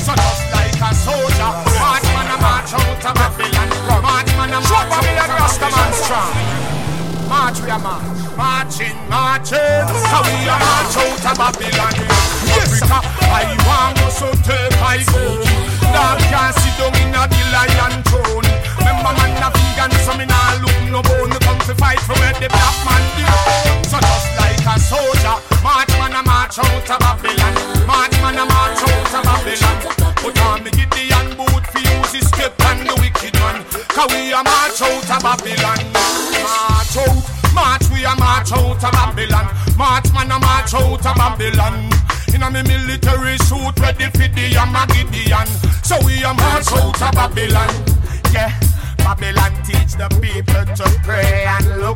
So 0.00 0.16
just 0.16 0.44
like 0.48 0.80
a 0.80 0.90
soldier, 0.96 1.52
march 1.76 2.08
man 2.16 2.32
a 2.32 2.36
march 2.40 2.72
out 2.72 3.04
of 3.04 3.12
Babylon. 3.12 3.68
March 4.00 4.32
man 4.32 4.56
a 4.56 4.60
march 4.64 4.92
out 4.96 5.28
of 5.28 5.36
Rastaman 5.36 5.92
strong. 5.92 6.32
March 7.28 7.60
we 7.60 7.68
a 7.68 7.76
march, 7.76 8.16
marching, 8.32 8.96
marching. 9.12 9.84
So 10.08 10.18
we 10.24 10.48
a 10.48 10.56
march 10.56 10.96
out 10.96 11.26
of 11.28 11.36
Babylon. 11.36 11.94
Africa, 12.56 12.98
I 13.28 13.44
want 13.68 14.00
you 14.00 14.10
so 14.16 14.28
take 14.40 14.72
I 14.80 15.04
go. 15.04 15.44
Dog 15.92 16.18
can't 16.32 16.56
sit 16.56 16.72
down 16.80 16.96
in 16.96 17.12
a 17.12 17.28
the 17.28 17.40
lion 17.52 18.00
throne. 18.08 18.48
Remember 18.80 19.12
man 19.20 19.36
a 19.36 19.48
vegan, 19.52 19.92
so 20.00 20.16
me 20.16 20.24
nah 20.24 20.56
look 20.64 20.80
no 20.88 21.04
bone. 21.04 21.36
Come 21.44 21.60
to 21.68 21.74
fight 21.76 22.00
for 22.00 22.16
where 22.24 22.32
the 22.40 22.48
black 22.48 22.76
man 22.88 23.04
did. 23.20 23.84
So 23.84 24.00
just 24.00 24.35
a 24.66 24.78
soldier, 24.80 25.36
march 25.62 25.88
man 25.98 26.14
a 26.18 26.22
march 26.22 26.58
out 26.58 26.90
of 26.90 26.98
Babylon. 26.98 27.54
March 27.86 28.16
man 28.22 28.38
a 28.38 28.44
march 28.44 28.82
out 28.82 29.14
of 29.14 29.22
Babylon. 29.22 29.78
Put 30.18 30.38
on 30.42 30.64
me 30.64 30.70
Gideon 30.70 31.36
boot 31.38 31.64
for 31.70 31.80
use 31.80 32.12
his 32.12 32.26
step 32.28 32.54
and 32.70 32.86
the 32.86 32.94
wicked 32.98 33.34
man. 33.40 33.62
Cause 33.94 34.10
we 34.10 34.32
a 34.32 34.42
march 34.42 34.80
out 34.82 35.10
of 35.10 35.22
Babylon. 35.22 35.80
March 35.94 36.96
out, 36.98 37.18
march 37.54 37.86
we 37.94 38.04
a 38.04 38.14
march 38.18 38.52
out 38.52 38.82
of 38.82 38.92
Babylon. 38.92 39.46
March 39.76 40.12
man 40.12 40.30
a 40.30 40.38
march 40.38 40.74
out 40.74 41.06
of 41.06 41.14
Babylon. 41.14 41.90
A 42.36 42.50
me 42.50 42.62
military 42.62 43.38
suit 43.38 43.80
ready 43.80 44.04
for 44.12 44.28
the 44.30 44.54
Amagideon. 44.54 45.48
So 45.82 45.96
we 46.04 46.22
a 46.22 46.34
march 46.34 46.70
out 46.70 47.02
of 47.02 47.12
Babylon. 47.12 47.72
Yeah. 48.32 48.52
Babylon 48.98 49.52
teach 49.64 49.94
the 49.94 50.08
people 50.20 50.66
to 50.76 50.86
pray 51.02 51.46
and 51.46 51.80
look 51.80 51.95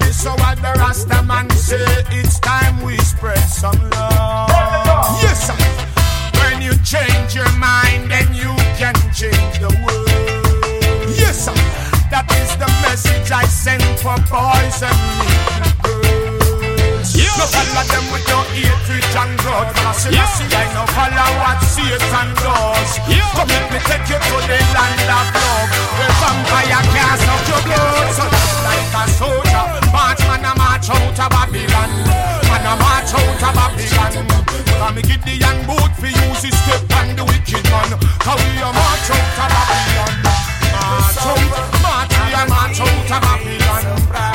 This 0.00 0.20
is 0.20 0.26
what 0.26 0.56
the 0.56 0.72
Rasta 0.78 1.22
man 1.24 1.48
say. 1.50 1.84
It's 2.10 2.38
time 2.40 2.82
we 2.82 2.96
spread 2.98 3.38
some 3.38 3.78
love. 3.90 4.48
Yes, 5.22 5.46
sir. 5.46 5.54
When 6.40 6.62
you 6.62 6.72
change 6.82 7.34
your 7.34 7.50
mind, 7.58 8.10
then 8.10 8.32
you 8.34 8.52
can 8.80 8.94
change 9.12 9.58
the 9.60 9.68
world. 9.84 10.08
Yes, 11.16 11.44
sir. 11.44 11.54
That 12.10 12.26
is 12.40 12.56
the 12.56 12.68
message 12.82 13.30
I 13.30 13.44
send 13.44 13.82
for 14.00 14.16
boys 14.30 14.82
and 14.82 14.98
girls. 15.62 15.73
No 17.34 17.50
follow 17.50 17.82
them 17.90 18.06
with 18.14 18.26
your 18.30 18.44
hatred 18.54 19.02
and 19.10 19.34
grudge. 19.42 19.74
Man, 19.74 19.90
I 19.90 19.92
say, 19.98 20.14
I 20.14 20.22
see, 20.38 20.46
I 20.54 20.70
no 20.70 20.86
follow 20.94 21.30
what 21.42 21.58
Satan 21.66 22.30
does. 22.38 22.90
Come 23.34 23.50
let 23.50 23.66
me 23.74 23.78
take 23.90 24.06
you 24.06 24.18
to 24.22 24.36
the 24.38 24.58
land 24.70 25.10
of 25.10 25.26
love, 25.34 25.70
where 25.98 26.14
vampire 26.22 26.82
can't 26.94 27.18
suck 27.18 27.42
your 27.50 27.62
blood. 27.66 28.06
So 28.14 28.24
just 28.30 28.58
like 28.62 28.94
a 28.94 29.02
soldier, 29.18 29.66
march 29.90 30.22
man 30.30 30.46
a 30.46 30.52
march 30.54 30.86
out 30.94 31.18
of 31.18 31.30
Babylon. 31.34 31.90
Man 32.46 32.66
a 32.70 32.72
march 32.78 33.10
out 33.10 33.42
of 33.42 33.50
Babylon. 33.50 34.14
Come 34.78 34.94
me 34.94 35.02
Gideon 35.02 35.58
boot 35.66 35.90
for 35.98 36.06
use 36.06 36.42
his 36.46 36.54
step 36.54 36.86
and 37.02 37.18
the 37.18 37.26
wicked 37.26 37.66
man. 37.66 37.98
Cause 38.22 38.38
we 38.46 38.62
a 38.62 38.70
march 38.70 39.10
out 39.10 39.42
of 39.42 39.50
Babylon. 39.50 40.14
March 40.22 41.18
out, 41.18 41.42
march 41.82 42.14
we 42.14 42.30
a 42.30 42.42
march 42.46 42.78
out 42.78 43.10
of 43.10 43.20
Babylon. 43.26 43.82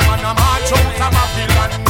Man 0.04 0.20
a 0.20 0.32
march 0.36 0.68
out 0.68 1.00
of 1.00 1.10
Babylon. 1.16 1.89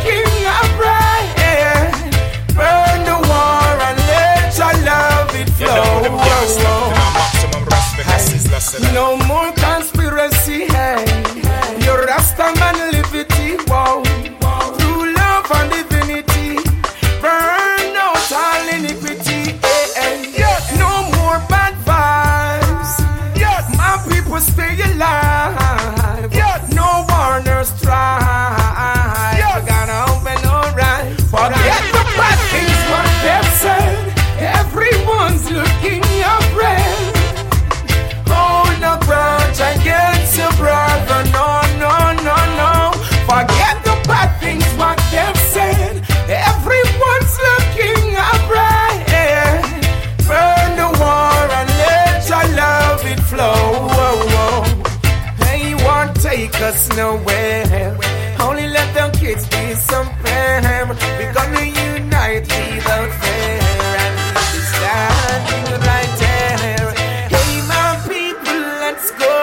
No 8.93 9.15
more 9.27 9.51
nowhere. 56.95 57.97
Only 58.39 58.67
let 58.67 58.93
the 58.93 59.17
kids 59.17 59.47
be 59.47 59.75
some 59.75 60.09
fam. 60.23 60.89
We're 61.17 61.33
gonna 61.33 61.65
unite 61.65 62.47
without 62.47 63.11
fear 63.21 63.59
and 64.03 64.13
we'll 64.35 64.49
be 64.51 64.61
standing 64.71 65.67
right 65.87 66.13
there. 66.21 66.89
Hey, 67.33 67.53
my 67.67 67.99
people, 68.07 68.61
let's 68.83 69.11
go. 69.11 69.33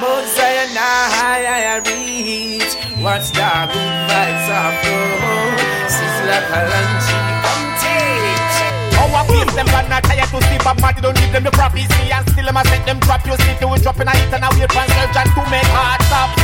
Mount 0.00 0.26
Zion, 0.34 0.76
I 0.76 1.82
reach. 1.86 2.74
Watch 3.02 3.30
the 3.30 3.50
good 3.72 3.94
vibes 4.08 4.48
of 4.58 4.74
God. 4.82 5.58
Sizzla 5.94 6.38
Kalonji, 6.50 7.18
come 7.44 7.66
teach. 7.80 8.58
Our 8.98 9.24
face 9.24 9.54
them 9.54 9.66
gonna 9.66 10.00
tire 10.02 10.26
to 10.26 10.38
see 10.46 10.58
Bob 10.64 10.80
Marley 10.80 11.00
don't 11.00 11.14
need 11.20 11.32
them 11.32 11.44
the 11.44 11.50
prophecy 11.50 12.12
And 12.12 12.28
still 12.28 12.44
them 12.44 12.56
a 12.56 12.64
set 12.66 12.84
them 12.84 12.98
drop 13.00 13.24
you 13.26 13.36
see 13.36 13.54
They 13.58 13.64
will 13.64 13.78
drop 13.78 13.98
in 14.00 14.08
a 14.08 14.10
hit 14.10 14.34
and 14.34 14.44
a 14.44 14.48
wait 14.58 14.70
for 14.70 14.84
surgeon 14.84 15.26
to 15.34 15.42
make 15.50 15.70
heart 15.72 16.02
stop 16.02 16.37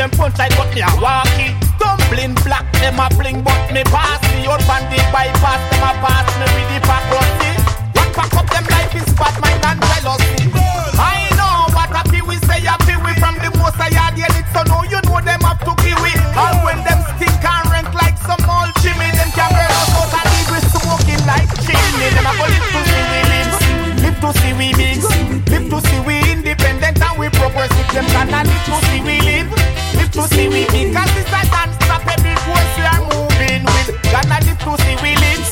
Them 0.00 0.08
punch 0.16 0.38
like 0.38 0.56
but 0.56 0.72
me 0.72 0.80
a 0.80 0.88
walkie. 0.96 1.52
Tumbling 1.76 2.32
black 2.40 2.64
them 2.80 2.96
a 2.96 3.12
bling 3.20 3.44
but 3.44 3.60
me 3.68 3.84
pass 3.84 4.16
me 4.32 4.48
on 4.48 4.56
the 4.88 4.96
bypass 5.12 5.60
them 5.68 5.84
a 5.84 5.92
pass 6.00 6.24
me 6.40 6.48
with 6.56 6.72
the 6.72 6.80
pack 6.88 7.04
rusty. 7.12 7.52
One 8.00 8.08
pack 8.16 8.32
up 8.32 8.48
them 8.48 8.64
life 8.72 8.96
in 8.96 9.04
spot 9.04 9.36
mind 9.44 9.60
and 9.60 9.76
jealousy 9.76 10.48
I 10.96 11.28
know 11.36 11.68
what 11.76 11.92
pee 12.08 12.24
we 12.24 12.40
say 12.48 12.64
pee 12.88 12.96
we 12.96 13.12
From 13.20 13.36
the 13.44 13.52
most 13.60 13.76
I 13.76 13.92
had 13.92 14.16
yell 14.16 14.32
it 14.32 14.48
so 14.56 14.64
now 14.64 14.88
you 14.88 15.04
know 15.04 15.20
them 15.20 15.44
have 15.44 15.60
to 15.68 15.72
kiwi. 15.84 16.16
And 16.16 16.56
when 16.64 16.80
them 16.80 17.04
stink 17.20 17.44
and 17.44 17.68
rank 17.68 17.92
like 17.92 18.16
some 18.24 18.40
old 18.48 18.72
chimney 18.80 19.12
Them 19.12 19.28
can 19.36 19.52
burn 19.52 19.68
us 19.68 19.92
out 20.00 20.16
and 20.16 20.28
leave 20.32 20.48
we 20.48 20.60
smoking 20.64 21.22
like 21.28 21.52
chimney 21.60 22.08
Them 22.16 22.24
a 22.24 22.32
go 22.40 22.48
live 22.48 22.68
to 22.72 22.80
see 22.88 23.04
we 23.04 23.20
live 23.28 23.52
Live 24.00 24.16
to 24.16 24.30
see 24.32 24.52
we 24.56 24.68
mix 24.80 25.04
Live 25.44 25.68
to 25.68 25.78
see 25.92 26.00
we 26.08 26.24
independent 26.24 26.96
and 26.96 27.16
we 27.20 27.28
progressive 27.36 27.88
Them 27.92 28.08
gonna 28.16 28.48
live 28.48 28.64
to 28.64 28.76
see 28.88 29.04
we 29.04 29.20
Live 29.28 29.89
to 30.12 30.22
see 30.34 30.48
we 30.48 30.66
mix 30.74 30.90
Cause 30.90 31.14
it's 31.14 31.30
a 31.30 31.96
every 32.10 32.34
voice 32.46 32.72
we 32.74 32.84
are 32.84 33.02
moving 33.10 33.62
with 33.62 33.88
Gonna 34.10 34.38
live 34.42 34.60
to 34.66 34.72
see 34.82 34.96
we 35.02 35.14
live 35.14 35.44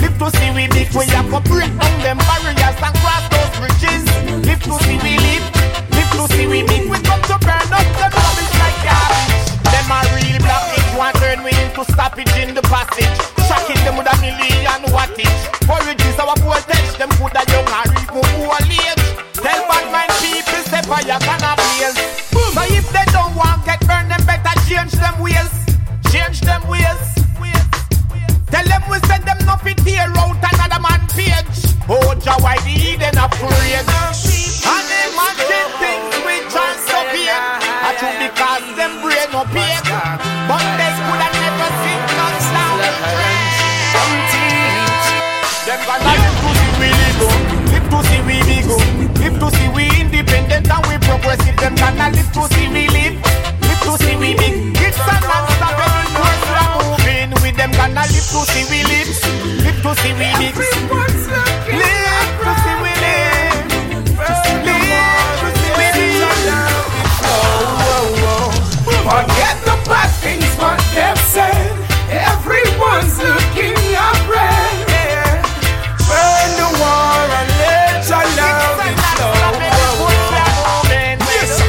Live 0.00 0.16
to 0.18 0.28
see 0.36 0.50
we 0.56 0.64
mix 0.72 0.94
We 0.96 1.04
have 1.12 1.28
to 1.28 1.40
break 1.48 1.72
down 1.76 1.96
them 2.00 2.18
barriers 2.24 2.78
and 2.80 2.96
cross 3.02 3.24
those 3.28 3.52
bridges. 3.60 4.04
Live 4.46 4.62
to 4.64 4.74
see 4.84 4.98
we 5.04 5.20
live 5.20 5.44
Live 5.92 6.10
to 6.16 6.24
see 6.32 6.46
we 6.46 6.62
mix 6.64 6.82
We 6.88 6.98
come 7.04 7.22
to 7.28 7.36
burn 7.44 7.68
up 7.68 7.88
them 8.00 8.12
rubbish 8.12 8.54
like 8.56 8.78
garbage. 8.84 9.48
Them 9.68 9.90
a 9.92 9.98
real 10.16 10.38
blockage 10.40 10.90
Want 10.96 11.16
turn 11.20 11.40
we 11.44 11.52
into 11.60 11.84
stoppage 11.92 12.32
in 12.40 12.54
the 12.54 12.64
passage. 12.72 13.16
Shocking 13.44 13.80
them 13.84 14.00
with 14.00 14.08
a 14.08 14.16
million 14.24 14.82
wattage. 14.96 15.40
Courageous 15.68 16.18
our 16.18 16.36
voltage 16.40 16.90
Them 16.96 17.10
could 17.20 17.36
a 17.36 17.42
young 17.52 17.68
or 17.68 17.84
even 18.00 18.24
old 18.40 18.64
age. 18.64 19.04
Tell 19.36 19.60
bad 19.68 19.84
mind 19.92 20.12
people 20.24 20.56
fire 20.86 21.04
gonna 21.04 21.52
blaze 21.52 21.55
change 24.86 25.00
them 25.00 25.20
ways 25.20 25.52
Change 26.12 26.40
them 26.40 26.62
ways 26.68 27.14
Tell 28.46 28.64
them 28.64 28.82
we 28.88 28.98
send 29.06 29.24
them 29.24 29.38
nothing 29.44 29.74
tear 29.82 30.06
out 30.16 30.38
another 30.38 30.80
man 30.80 31.02
page. 31.10 31.74
Oh 31.88 32.14
Jah 32.22 32.38
why 32.38 32.56
the 32.62 32.70
heathen 32.70 33.18
afraid? 33.18 33.82
And 33.82 34.86
imagine 35.02 35.70
things 35.82 36.14
we 36.22 36.34
transubmit 36.46 37.34
I 37.34 37.98
true 37.98 38.14
because 38.22 38.66
them 38.78 39.02
brain 39.02 39.26
no 39.34 39.42
pain 39.50 39.82
But 40.46 40.62
they 40.78 40.92
could 40.94 41.18
have 41.18 41.34
never 41.34 41.70
seen 41.82 42.02
us 42.22 42.46
down 42.54 42.78
Them 45.66 45.80
gonna 45.82 46.14
live 46.14 46.38
to 46.42 46.50
see 46.54 46.72
we 46.78 46.88
live 46.94 47.26
oh. 47.26 47.34
Live 47.74 47.86
to 47.90 47.98
see 48.06 48.22
we 48.22 48.36
big 48.46 48.70
oh. 48.70 48.78
Live 49.18 49.36
to 49.42 49.48
see 49.50 49.68
we 49.74 49.84
independent 50.00 50.70
and 50.70 50.86
we 50.86 50.94
progressive. 51.02 51.56
Them 51.56 51.74
gonna 51.74 52.14
live 52.14 52.30
to 52.32 52.42
see 52.54 52.68
we 52.70 52.85
to 58.36 58.44
see 58.52 58.64
we 58.68 58.84
live 58.84 59.08
Live 59.64 59.80
to 59.82 59.90
see 60.02 60.12
we 60.12 60.28
Live 60.36 60.52
to 60.52 60.64
see 60.68 60.84
we 60.84 61.00
live 61.46 61.72
Live 61.72 62.36
to 62.40 62.52
see 62.60 62.76
we 62.84 62.92
live 62.92 63.56
Forget 69.06 69.56
the 69.64 69.76
bad 69.88 70.10
things 70.20 70.52
what 70.58 70.80
they've 70.92 71.24
said. 71.30 71.70
Everyone's 72.10 73.16
looking 73.22 73.78
your 73.94 74.14
friend. 74.26 74.82
Burn 76.10 76.50
the 76.58 76.68
war 76.80 77.22
and 77.38 77.50
let 77.62 78.02
your 78.10 78.26
love 78.34 78.82
flow. 79.14 79.46
Yes, 81.30 81.66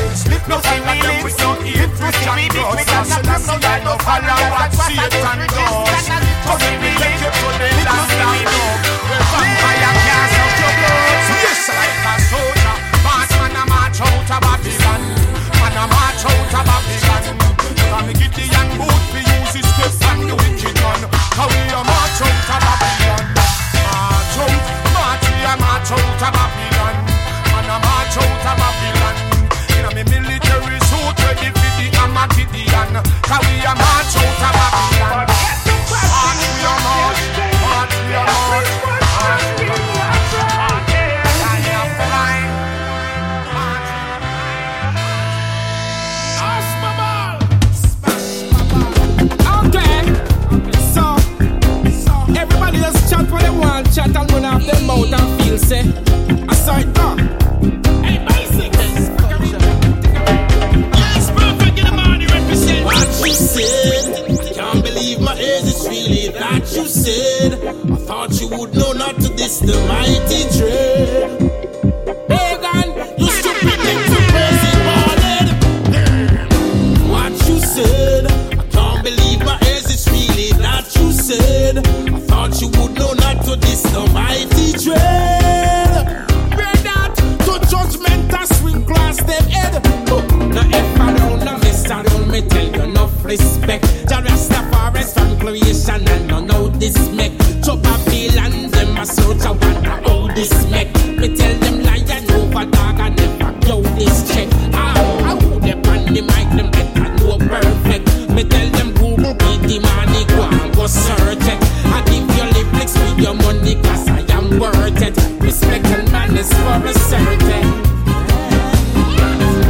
charity. 117.17 117.67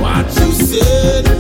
What 0.02 0.26
you 0.40 0.52
said. 0.52 1.37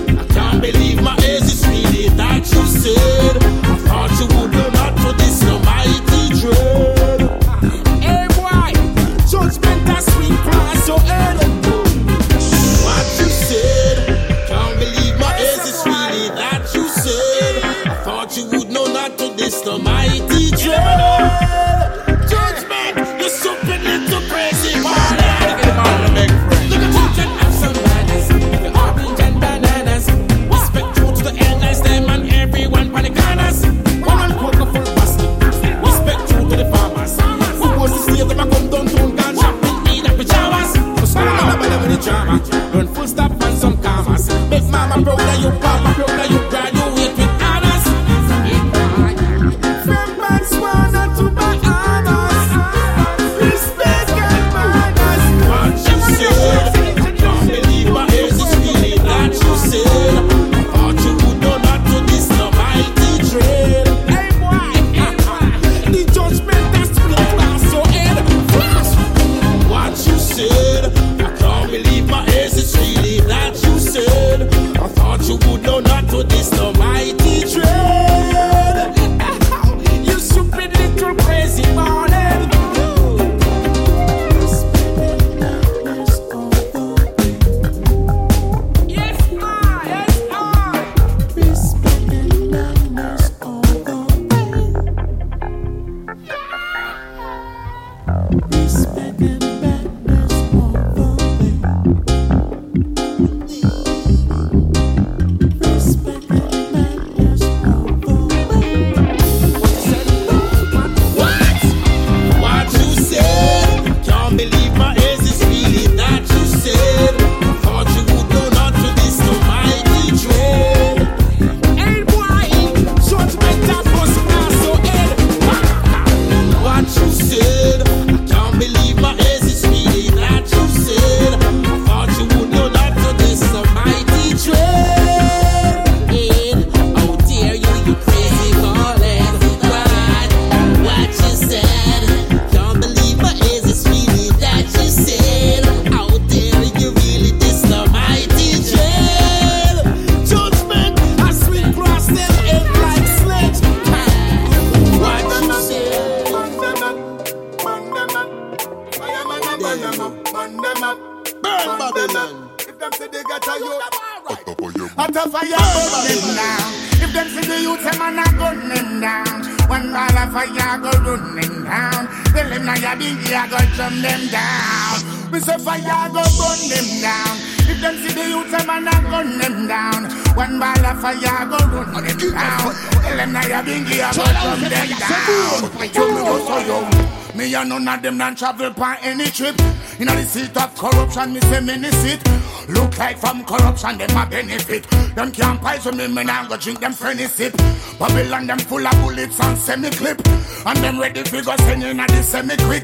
None 187.87 187.99
of 187.99 188.03
them 188.03 188.17
not 188.17 188.37
travel 188.37 188.69
by 188.71 188.97
any 189.01 189.27
trip. 189.27 189.55
You 189.97 190.03
know 190.03 190.13
the 190.13 190.23
seat 190.23 190.57
of 190.57 190.75
corruption, 190.75 191.31
me 191.31 191.39
say 191.39 191.61
many 191.61 191.89
seat. 191.91 192.21
Look 192.67 192.97
like 192.97 193.17
from 193.17 193.45
corruption, 193.45 193.97
them 193.97 194.09
a 194.11 194.25
benefit. 194.29 194.83
Them 195.15 195.31
can't 195.31 195.61
poison 195.61 195.95
me, 195.95 196.05
me 196.09 196.25
now 196.25 196.45
go 196.49 196.57
drink 196.57 196.81
them 196.81 196.91
friendly 196.91 197.27
sip. 197.27 197.55
Babylon, 197.97 198.45
them 198.45 198.59
full 198.59 198.85
of 198.85 198.91
bullets 198.99 199.39
and 199.39 199.57
semi-clip. 199.57 200.19
And 200.65 200.77
them 200.79 200.99
ready 200.99 201.23
for 201.23 201.41
go 201.41 201.55
send 201.63 201.81
in 201.81 201.95
the 201.95 202.21
semi-quick. 202.23 202.83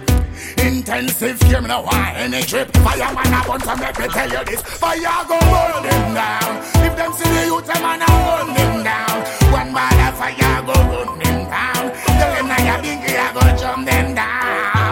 Intensive 0.64 1.38
care, 1.42 1.62
me 1.62 1.68
no 1.68 1.82
want 1.82 2.16
any 2.16 2.42
drip. 2.44 2.72
Fireman, 2.72 3.28
I 3.28 3.46
want 3.46 3.64
to 3.64 3.76
make 3.76 4.00
me 4.00 4.08
tell 4.08 4.32
you 4.32 4.46
this. 4.46 4.62
Fire 4.62 5.28
go 5.28 5.38
burn 5.52 5.84
them 5.84 6.14
down. 6.16 6.64
If 6.80 6.96
them 6.96 7.12
see 7.12 7.28
the 7.28 7.46
youth, 7.52 7.68
them 7.68 7.84
and 7.84 8.04
I 8.04 8.08
burn 8.08 8.54
them 8.56 8.84
down. 8.88 9.20
One 9.52 9.74
by 9.76 9.90
the 10.00 10.16
fire 10.16 10.64
go 10.64 10.74
burn 10.74 11.20
them 11.20 11.50
down. 11.52 11.92
Tell 11.92 12.32
them 12.32 12.48
now 12.48 12.72
your 12.72 12.82
big 12.82 13.04
I 13.04 13.34
go 13.34 13.58
jump 13.60 13.86
them 13.86 14.16
down. 14.16 14.83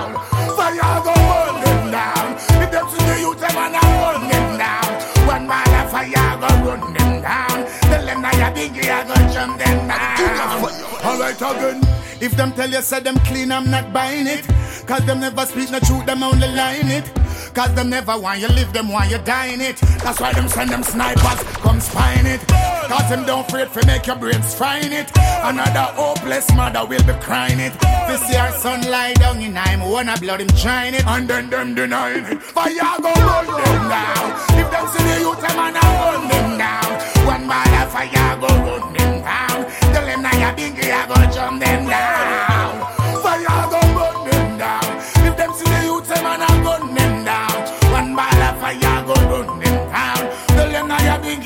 fire, 6.02 6.14
I 6.16 6.36
go 6.40 6.70
run 6.70 6.94
them 6.94 7.22
down. 7.22 7.66
Tell 7.82 8.06
them 8.06 8.26
I 8.26 8.32
a 8.32 8.52
biggie, 8.54 8.90
I 8.90 9.04
go 9.08 9.16
jump 9.34 9.60
them 9.60 9.88
down. 9.88 11.06
Alright 11.06 11.36
again. 11.36 11.82
If 12.22 12.32
them 12.34 12.52
tell 12.54 12.70
you, 12.70 12.82
say 12.82 13.00
them 13.00 13.18
clean, 13.26 13.52
I'm 13.52 13.70
not 13.70 13.92
buying 13.94 14.28
it. 14.28 14.46
Cause 14.86 15.06
them 15.06 15.20
never 15.20 15.46
speak 15.46 15.72
no 15.72 15.80
truth, 15.80 16.06
them 16.06 16.24
only 16.24 16.48
lying 16.48 16.90
it. 16.90 17.06
Cause 17.54 17.74
them 17.76 17.90
never 17.90 18.18
want 18.18 18.40
you 18.40 18.48
live, 18.48 18.72
them 18.72 18.88
while 18.90 19.10
you 19.10 19.18
die 19.20 19.48
in 19.48 19.60
it. 19.62 19.76
That's 20.04 20.20
why 20.22 20.32
them 20.34 20.48
send 20.48 20.70
them 20.70 20.84
snipers, 20.84 21.44
come 21.60 21.82
spying 21.82 22.26
it. 22.26 22.40
Cause 22.48 23.10
them 23.10 23.26
don't 23.26 23.50
fret 23.50 23.70
for 23.70 23.86
make 23.86 24.08
your 24.08 24.16
brains 24.16 24.56
frying 24.56 24.92
it. 24.94 25.12
Another 25.16 25.92
hopeless 26.00 26.50
mother 26.56 26.86
will 26.86 27.04
be 27.04 27.14
crying 27.20 27.60
it. 27.60 27.74
This 28.08 28.24
year 28.32 28.52
son 28.54 28.82
lie 28.90 29.14
down 29.14 29.42
in 29.42 29.58
I'm 29.58 29.82
wanna 29.82 30.18
blood 30.18 30.42
him 30.42 30.48
trying 30.50 30.94
it. 30.94 31.06
And 31.06 31.28
then 31.28 31.50
them 31.50 31.76
denying 31.76 32.26
it. 32.26 32.42
Fire 32.42 32.74
go 33.02 33.12
run 33.12 33.46
them 33.46 33.90
down. 33.90 34.26
If 34.60 34.72
them 34.72 34.88
see 34.88 35.04
the 35.04 35.20
youth, 35.20 35.44
I'ma 35.44 35.78
run 35.78 36.28
them 36.30 36.58
down. 36.58 36.92
One 37.26 37.48
ball 37.48 37.76
of 37.76 37.92
fire 37.92 38.38
go 38.40 38.48
run 38.48 38.94
them 38.94 39.24
down. 39.24 39.72
Tell 39.94 40.06
them 40.06 40.22
now 40.22 40.40
you're 40.40 40.56
big, 40.56 40.80
I 40.86 41.06
go 41.08 41.34
jump 41.34 41.60
them 41.62 41.88
down. 41.88 42.61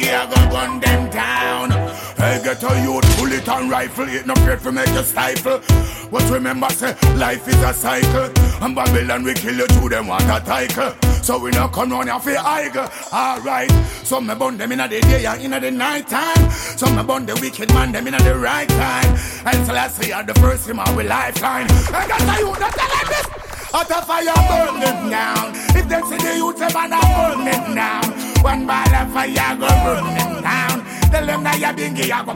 I 0.03 0.25
go 0.27 0.51
gun 0.51 0.79
them 0.79 1.09
down. 1.09 1.71
Hey, 2.17 2.41
get 2.43 2.63
a 2.63 2.81
youth 2.83 3.17
bullet 3.17 3.47
and 3.47 3.69
rifle, 3.69 4.07
it 4.09 4.25
no 4.25 4.33
afraid 4.33 4.59
to 4.59 4.71
make 4.71 4.89
you 4.89 5.03
stifle. 5.03 5.61
But 6.11 6.29
remember, 6.29 6.69
say 6.69 6.95
life 7.15 7.47
is 7.47 7.61
a 7.61 7.73
cycle. 7.73 8.31
And 8.63 8.75
Babylon 8.75 9.23
we 9.23 9.33
kill 9.33 9.55
you 9.55 9.67
to 9.67 9.89
them 9.89 10.07
want 10.07 10.23
a 10.23 10.39
title. 10.43 10.93
So 11.21 11.39
we 11.39 11.51
not 11.51 11.73
come 11.73 11.91
round 11.91 12.09
here 12.09 12.19
for 12.19 12.37
idle. 12.37 12.87
Alright. 13.11 13.71
Some 14.03 14.27
me 14.27 14.35
burn 14.35 14.57
them 14.57 14.71
in 14.71 14.77
the 14.77 14.87
day 14.87 15.25
and 15.25 15.41
in 15.41 15.51
the 15.51 15.71
night 15.71 16.07
time. 16.07 16.49
Some 16.51 16.95
me 16.95 17.03
burn 17.03 17.25
the 17.25 17.35
wicked 17.35 17.73
man 17.73 17.91
them 17.91 18.07
in 18.07 18.13
the 18.13 18.35
right 18.35 18.69
time. 18.69 19.17
And 19.45 19.71
I 19.71 19.87
see 19.87 20.11
the 20.11 20.33
first 20.39 20.67
him 20.69 20.79
our 20.79 21.03
lifeline. 21.03 21.61
And 21.61 21.69
that's 21.69 22.23
how 22.23 22.39
you 22.39 22.45
not 22.59 22.71
tell 22.73 23.07
this. 23.09 23.45
Out 23.75 23.91
of 23.91 24.07
fire 24.07 24.23
burn 24.23 24.79
them 24.79 25.09
down. 25.09 25.51
If 25.75 25.89
them 25.89 26.01
see 26.07 26.15
the 26.15 26.37
youth, 26.37 26.57
them 26.57 26.71
man 26.71 26.91
burn 26.91 27.43
them 27.43 27.75
down. 27.75 28.05
One 28.41 28.65
ball 28.65 28.95
of 28.95 29.11
fire 29.11 29.57
go 29.59 29.67
burn 29.83 30.15
them 30.15 30.41
down. 30.41 30.85
Tell 31.11 31.25
them 31.25 31.43
now 31.43 31.55
you 31.55 31.73
bingy, 31.75 32.09
I 32.09 32.23
go. 32.23 32.31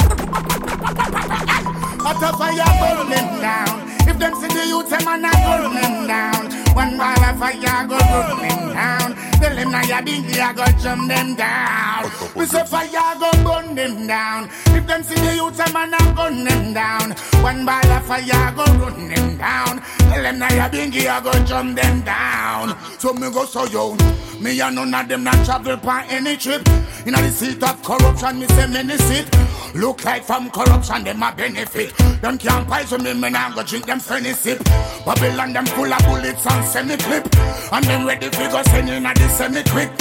Out 2.04 2.24
of 2.28 2.36
fire 2.38 2.72
burn 2.82 3.10
them 3.10 3.40
down. 3.40 3.88
If 4.06 4.20
them 4.20 4.36
see 4.36 4.48
the 4.50 4.68
youth, 4.68 4.90
them 4.90 5.06
man 5.06 5.22
burn 5.22 5.74
them 5.80 6.08
down. 6.08 6.52
One 6.76 6.98
ball 6.98 7.24
of 7.24 7.40
fire 7.40 7.88
go 7.88 7.98
burn 7.98 8.38
them 8.44 8.74
down. 8.74 9.29
Them 9.70 9.86
now 9.88 10.00
you 10.00 10.04
bingy, 10.04 10.40
I 10.40 10.54
go 10.54 10.66
jump 10.82 11.08
them 11.08 11.36
down. 11.36 12.12
We 12.36 12.46
say 12.46 12.66
fire 12.66 13.16
go 13.20 13.30
burn 13.44 13.76
them 13.76 14.08
down. 14.08 14.50
If 14.68 14.88
them 14.88 15.04
see 15.04 15.14
the 15.14 15.36
youth, 15.36 15.58
them 15.58 15.74
man 15.74 15.92
gun 16.16 16.44
them 16.44 16.74
down. 16.74 17.12
One 17.44 17.66
ball 17.66 17.86
of 17.86 18.06
fire 18.06 18.52
go 18.56 18.66
run 18.66 19.10
them 19.10 19.38
down. 19.38 19.82
Tell 19.82 20.24
them 20.24 20.40
now 20.40 20.50
you 20.50 20.70
bingy, 20.74 21.08
I 21.08 21.22
go 21.22 21.32
jump 21.46 21.76
them 21.80 22.02
down. 22.02 22.76
So 22.98 23.14
me 23.14 23.30
go 23.32 23.46
so 23.46 23.66
young. 23.66 24.00
Me 24.42 24.60
and 24.60 24.76
none 24.76 24.92
of 24.92 25.08
them 25.08 25.24
not 25.24 25.46
travel 25.46 25.78
by 25.78 26.04
any 26.10 26.36
trip. 26.36 26.68
In 27.06 27.14
the 27.14 27.30
seat 27.30 27.62
of 27.62 27.84
corruption, 27.84 28.40
me 28.40 28.48
say 28.48 28.66
many 28.66 28.98
sit. 28.98 29.30
Look 29.76 30.04
like 30.04 30.24
from 30.24 30.50
corruption, 30.50 31.04
them 31.04 31.22
a 31.22 31.32
benefit. 31.32 31.96
Them 32.22 32.38
can't 32.38 32.68
poison 32.68 33.04
me, 33.04 33.14
me 33.14 33.30
nah 33.30 33.54
go 33.54 33.64
drink 33.64 33.86
them 33.86 34.00
funny 34.00 34.34
sip. 34.34 34.64
Babylon, 35.06 35.54
them 35.54 35.66
full 35.68 35.94
of 35.94 36.02
bullets 36.04 36.46
and 36.46 36.66
semi-clip. 36.66 37.28
And 37.72 37.86
them 37.86 38.06
ready 38.06 38.30
for 38.30 38.50
go 38.50 38.64
send 38.64 38.90
in 38.90 39.06
a 39.06 39.14
the 39.14 39.30
semi-quick. 39.30 39.92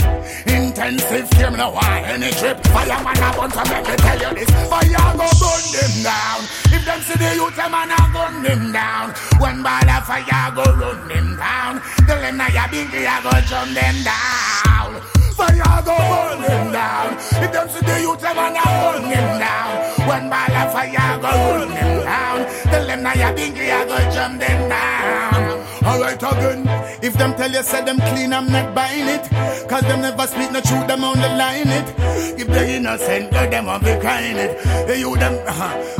Intensive 0.47 1.29
care, 1.31 1.51
me 1.51 1.59
no 1.59 1.71
want 1.71 2.07
any 2.07 2.31
trip. 2.33 2.59
Fireman 2.73 3.19
a 3.19 3.37
bunch 3.37 3.57
of 3.57 3.69
make 3.69 3.87
me 3.87 3.97
tell 3.97 4.19
you 4.19 4.35
this. 4.35 4.51
Fire 4.69 4.89
go 4.89 5.29
burn 5.37 5.64
them 5.77 5.95
down. 6.03 6.41
If 6.73 6.85
them 6.85 7.01
see 7.03 7.19
the 7.19 7.35
youth, 7.37 7.57
them 7.57 7.75
a 7.75 7.87
nah 7.87 8.12
gun 8.12 8.43
them 8.43 8.73
down. 8.73 9.11
One 9.39 9.62
ball 9.62 9.89
of 9.89 10.05
fire 10.05 10.51
go 10.55 10.64
run 10.64 11.09
them 11.09 11.37
down. 11.37 11.83
The 12.07 12.31
now 12.33 12.49
you 12.49 12.66
bingy, 12.73 13.07
I 13.07 13.21
go 13.23 13.37
jump 13.47 13.75
them 13.75 13.97
down. 14.03 15.18
Fire 15.39 15.82
go 15.86 15.95
burn 15.95 16.43
them 16.43 16.72
down. 16.72 17.14
If 17.14 17.53
them 17.53 17.68
see 17.68 17.86
the 17.86 18.01
youth, 18.01 18.20
them 18.20 18.39
a 18.39 18.51
nah 18.51 18.64
gun 18.82 19.03
them 19.03 19.39
down. 19.39 20.09
One 20.09 20.28
ball 20.28 20.57
of 20.61 20.72
fire 20.72 21.18
go 21.22 21.30
run 21.30 21.68
them 21.68 22.05
down. 22.05 22.39
Tell 22.64 22.86
them 22.89 23.03
now 23.05 23.14
you 23.14 23.30
bingy, 23.36 23.70
I 23.70 23.84
go 23.86 23.99
jump 24.11 24.41
them 24.41 24.68
down. 24.68 25.64
Alright 25.84 26.20
again, 26.20 26.66
if 27.05 27.14
them 27.14 27.34
tell 27.36 27.53
you 27.53 27.62
say 27.62 27.84
them 27.84 27.99
clean, 27.99 28.32
I'm 28.32 28.51
not 28.51 28.74
buying 28.74 29.07
it. 29.07 29.30
Cause 29.68 29.82
them 29.82 30.01
never 30.01 30.26
speak 30.26 30.51
no 30.51 30.61
truth, 30.61 30.89
them 30.89 31.05
only 31.05 31.20
lying 31.20 31.68
it. 31.68 31.89
If 32.36 32.49
they 32.49 32.76
innocent, 32.76 33.30
girl, 33.30 33.49
them 33.49 33.66
won't 33.66 33.84
be 33.84 33.97
crying 34.01 34.36
it. 34.36 34.59
They 34.89 34.99
you 34.99 35.16
them, 35.16 35.39
uh-huh. 35.47 35.99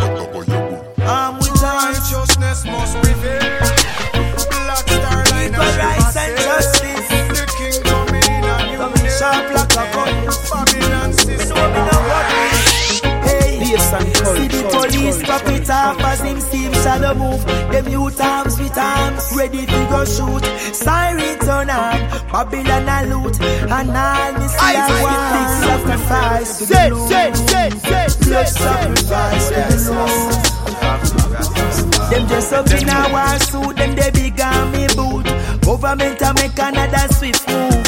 I'm 1.01 1.39
with 1.39 1.63
righteousness 1.63 2.65
must 2.65 2.97
prevail. 2.97 3.41
Black 4.51 4.89
star 4.89 5.25
line 5.31 5.55
sharp 9.29 9.55
like 9.55 9.73
a 9.73 9.85
gun. 9.93 10.15
Babylon 10.51 11.13
system. 11.13 11.57
know 11.57 11.69
me 11.75 11.81
no 11.89 11.99
worry. 12.09 12.43
Hey, 13.27 13.77
see 13.77 14.49
the 14.49 14.61
police 14.73 15.23
pop 15.23 15.47
it 15.49 15.71
off 15.71 16.01
as 16.01 16.21
him 16.21 16.41
seem 16.41 16.73
shallow 16.73 17.15
move. 17.15 17.45
Them 17.73 17.89
youth 17.89 18.21
arms 18.21 18.59
with 18.59 18.79
arms, 18.79 19.33
ready 19.37 19.67
to 19.67 19.87
go 19.91 20.05
shoot. 20.05 20.45
Siren 20.75 21.39
turn 21.41 21.71
on, 21.71 21.99
Babylon 22.33 22.89
a 22.89 22.99
loot, 23.11 23.41
and 23.41 23.97
all 24.07 24.33
me 24.39 24.49
see 24.49 24.79
one 25.09 25.25
big 25.35 25.51
sacrifice. 25.65 26.59
to 26.59 26.65
the 26.67 26.91
Lord. 26.91 27.09
Blood 28.29 28.49
sacrifice, 28.49 29.51
yes. 29.51 29.89
Them 32.11 32.29
just 32.29 32.53
up 32.53 32.71
in 32.71 32.89
war 33.13 33.39
suit, 33.41 33.77
them 33.77 33.95
they 33.95 34.11
big 34.11 34.41
army 34.41 34.87
boot. 34.97 35.27
Government 35.63 36.21
a 36.23 36.35
make 36.35 36.59
another 36.59 37.15
swift 37.15 37.49
move. 37.49 37.88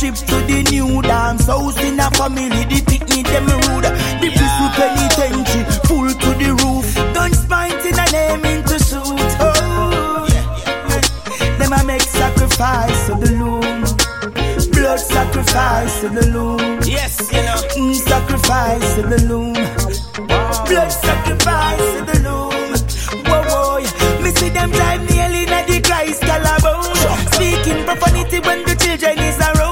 Stripped 0.00 0.26
to 0.28 0.36
the 0.48 0.62
new 0.72 1.02
dance 1.02 1.44
house 1.44 1.76
in 1.84 2.00
a 2.00 2.10
family. 2.12 2.64
The 2.72 2.80
picnic 2.88 3.26
them 3.28 3.44
rude. 3.44 3.84
The 4.22 4.28
prison 4.32 4.68
penitentiary 4.72 5.64
full 5.84 6.08
to 6.08 6.30
the 6.40 6.50
roof. 6.60 6.88
Guns 7.12 7.44
pointing 7.44 7.98
a 8.00 8.06
name 8.08 8.44
into 8.48 8.78
shoot. 8.80 9.30
Oh, 9.44 10.24
them 11.58 11.72
a 11.72 11.84
make 11.84 12.00
sacrifice 12.00 13.06
to 13.08 13.14
the 13.20 13.30
loom. 13.40 13.84
Blood 14.72 15.00
sacrifice 15.00 16.00
to 16.00 16.08
the 16.08 16.26
loom. 16.32 16.80
Yes, 16.88 17.20
you 17.30 17.42
know. 17.44 17.60
Mm, 17.76 17.94
sacrifice 17.94 18.94
to 18.94 19.02
the 19.02 19.20
loom. 19.28 19.52
Blood 20.64 20.92
sacrifice 21.04 21.86
to 21.92 22.00
the 22.08 22.18
loom. 22.24 22.70
Whoa, 23.28 23.42
whoa. 23.52 24.22
Me 24.22 24.30
see 24.30 24.48
them 24.48 24.70
drive 24.70 25.02
nearly 25.10 25.44
na 25.44 25.60
the 25.66 25.78
Christ 25.84 26.22
collarbone. 26.22 26.96
Speaking 27.36 27.84
profanity 27.84 28.40
when 28.40 28.64
the 28.64 28.74
children 28.80 29.18
is 29.18 29.38
around. 29.38 29.69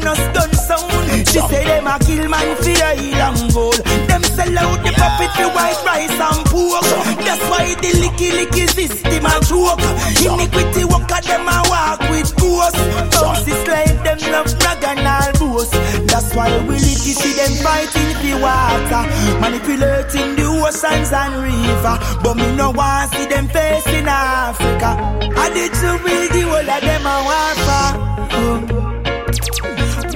Us 0.00 0.18
gun 0.32 0.52
sound. 0.54 1.28
She 1.28 1.40
say 1.40 1.64
them 1.64 1.86
a 1.86 1.98
kill 2.00 2.28
man 2.28 2.56
for 2.56 2.72
heal 2.96 3.20
and 3.20 3.52
gold. 3.52 3.80
Them 4.08 4.22
sell 4.24 4.58
out 4.58 4.80
the 4.84 4.92
profit 4.96 5.30
for 5.36 5.50
white 5.52 5.80
rice 5.84 6.16
and 6.16 6.44
pork. 6.48 6.84
That's 7.20 7.42
why 7.50 7.74
the 7.76 7.90
licky 8.00 8.30
licky 8.32 8.64
system 8.68 9.26
a 9.26 9.34
joke. 9.44 9.84
Iniquity 10.24 10.84
worker 10.84 11.20
them 11.20 11.48
a 11.48 11.58
walk 11.68 12.00
with 12.08 12.32
ghosts. 12.40 12.80
Bounces 13.12 13.62
like 13.68 14.02
them 14.02 14.18
love 14.32 14.48
brag 14.58 14.84
and 14.84 15.06
all 15.06 15.32
boast. 15.38 15.72
That's 16.08 16.34
why 16.34 16.48
we 16.66 16.78
to 16.78 17.12
see 17.12 17.32
them 17.36 17.52
fighting 17.60 18.12
for 18.16 18.36
water, 18.40 19.02
manipulating 19.40 20.36
the 20.36 20.46
oceans 20.64 21.12
and 21.12 21.34
river. 21.44 21.96
But 22.22 22.34
me 22.36 22.56
no 22.56 22.70
want 22.70 23.12
see 23.12 23.26
them 23.26 23.48
face 23.48 23.86
in 23.88 24.08
Africa. 24.08 24.96
I 25.36 25.50
did 25.52 25.72
to 25.72 25.90
build 26.04 26.30
the 26.32 26.42
whole 26.48 26.70
of 26.70 26.80
them 26.80 27.06
a 27.06 27.16
warfare. 27.28 28.11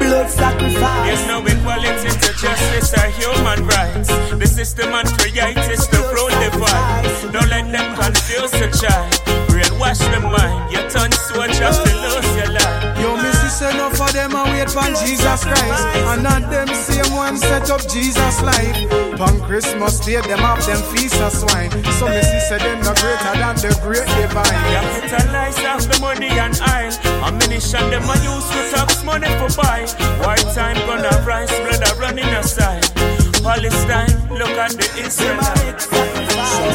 Blood 0.07 0.31
sacrifice. 0.31 1.07
There's 1.07 1.27
no 1.27 1.43
equality 1.45 2.11
to 2.11 2.31
justice 2.39 2.95
or 2.95 3.09
human 3.11 3.67
rights. 3.67 4.09
The 4.39 4.47
system 4.47 4.95
and 4.95 5.09
create 5.19 5.59
is 5.67 5.89
the 5.89 5.99
rule 6.15 6.31
divide. 6.31 7.33
Don't 7.33 7.49
let 7.49 7.67
them 7.73 7.97
confuse 7.97 8.53
the 8.53 8.69
child. 8.71 9.11
Brainwash 9.51 9.99
the 10.13 10.21
mind. 10.21 10.71
You 10.71 10.79
turn 10.91 11.11
soldier 11.11 11.73
to 11.75 11.93
lose 12.07 12.37
your 12.39 12.53
life. 12.53 13.01
Yo, 13.01 13.17
me 13.17 13.33
see 13.33 13.49
say 13.49 13.73
no 13.77 13.91
for 13.91 13.96
them 14.17 14.33
a 14.33 14.45
wait 14.49 14.71
for 14.73 14.89
Jesus 15.05 15.45
Christ 15.45 15.85
And 16.09 16.23
not 16.25 16.49
them 16.51 16.69
same 16.73 17.13
one 17.13 17.37
set 17.37 17.69
up 17.71 17.85
Jesus 17.87 18.41
life 18.41 18.77
Pon 19.21 19.41
Christmas 19.45 20.01
day 20.01 20.21
them 20.25 20.41
have 20.41 20.65
them 20.65 20.81
feast 20.91 21.21
of 21.21 21.33
swine 21.33 21.71
So 22.01 22.09
me 22.09 22.23
see 22.25 22.41
say 22.49 22.59
them 22.59 22.81
no 22.81 22.97
greater 22.97 23.35
than 23.37 23.57
the 23.61 23.73
great 23.85 24.09
divine 24.17 24.65
Capitalize 24.73 25.59
off 25.77 25.83
the 25.89 25.99
money 26.01 26.29
and 26.29 26.57
oil. 26.61 26.93
Ammunition 27.27 27.91
them 27.91 28.09
a 28.09 28.17
use 28.25 28.49
to 28.51 28.61
tax 28.73 29.05
money 29.05 29.29
for 29.39 29.51
buy. 29.57 29.87
War 30.23 30.37
time 30.55 30.79
gonna 30.87 31.15
rise, 31.27 31.51
blood 31.61 31.83
a 31.89 31.95
running 32.01 32.33
aside. 32.41 32.85
Palestine, 33.43 34.15
look 34.31 34.57
at 34.65 34.73
the 34.73 34.87
Israelites. 35.05 35.96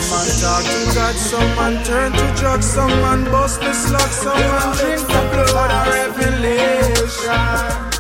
Some 0.02 0.18
man 0.18 0.30
talk 0.42 0.64
to 0.66 0.96
God, 0.96 1.16
some 1.16 1.56
man 1.56 1.84
turn 1.86 2.12
to 2.12 2.26
drugs 2.40 2.66
Some 2.66 2.90
man 3.02 3.24
bust 3.26 3.60
the 3.60 3.74
slug, 3.74 4.10
some 4.10 4.40
man 4.40 4.76
drink 4.78 5.02
the 5.08 5.22
blood 5.32 5.72
of 5.72 5.88
revelation 6.18 7.92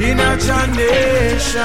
in 0.00 0.20
a 0.20 0.36
nation. 0.76 1.62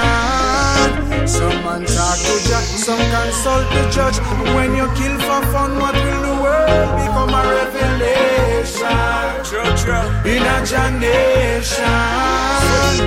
Some 1.28 1.64
man 1.64 1.86
talk 1.86 2.18
to 2.18 2.36
judge, 2.48 2.72
some 2.86 3.04
consult 3.14 3.66
the 3.74 3.90
judge. 3.92 4.18
When 4.56 4.76
you 4.76 4.88
kill 4.96 5.18
for 5.20 5.42
fun, 5.52 5.80
what 5.80 5.96
will 5.96 6.13
world 6.54 6.92
become 6.98 7.34
a 7.34 7.42
revelation? 7.58 9.24
True, 9.50 9.72
true. 9.82 10.08
In 10.30 10.44
a 10.44 10.86
nation. 11.00 12.34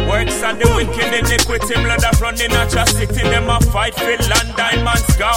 Works 0.09 0.43
of 0.43 0.59
the 0.59 0.69
wicked 0.77 1.13
iniquity, 1.15 1.75
blood 1.83 2.05
of 2.05 2.21
running 2.21 2.53
a 2.53 2.87
city. 2.87 3.23
Them 3.23 3.49
a 3.51 3.61
fight 3.73 3.95
for 3.95 4.17
land, 4.31 4.51
diamonds 4.57 5.17
go. 5.17 5.33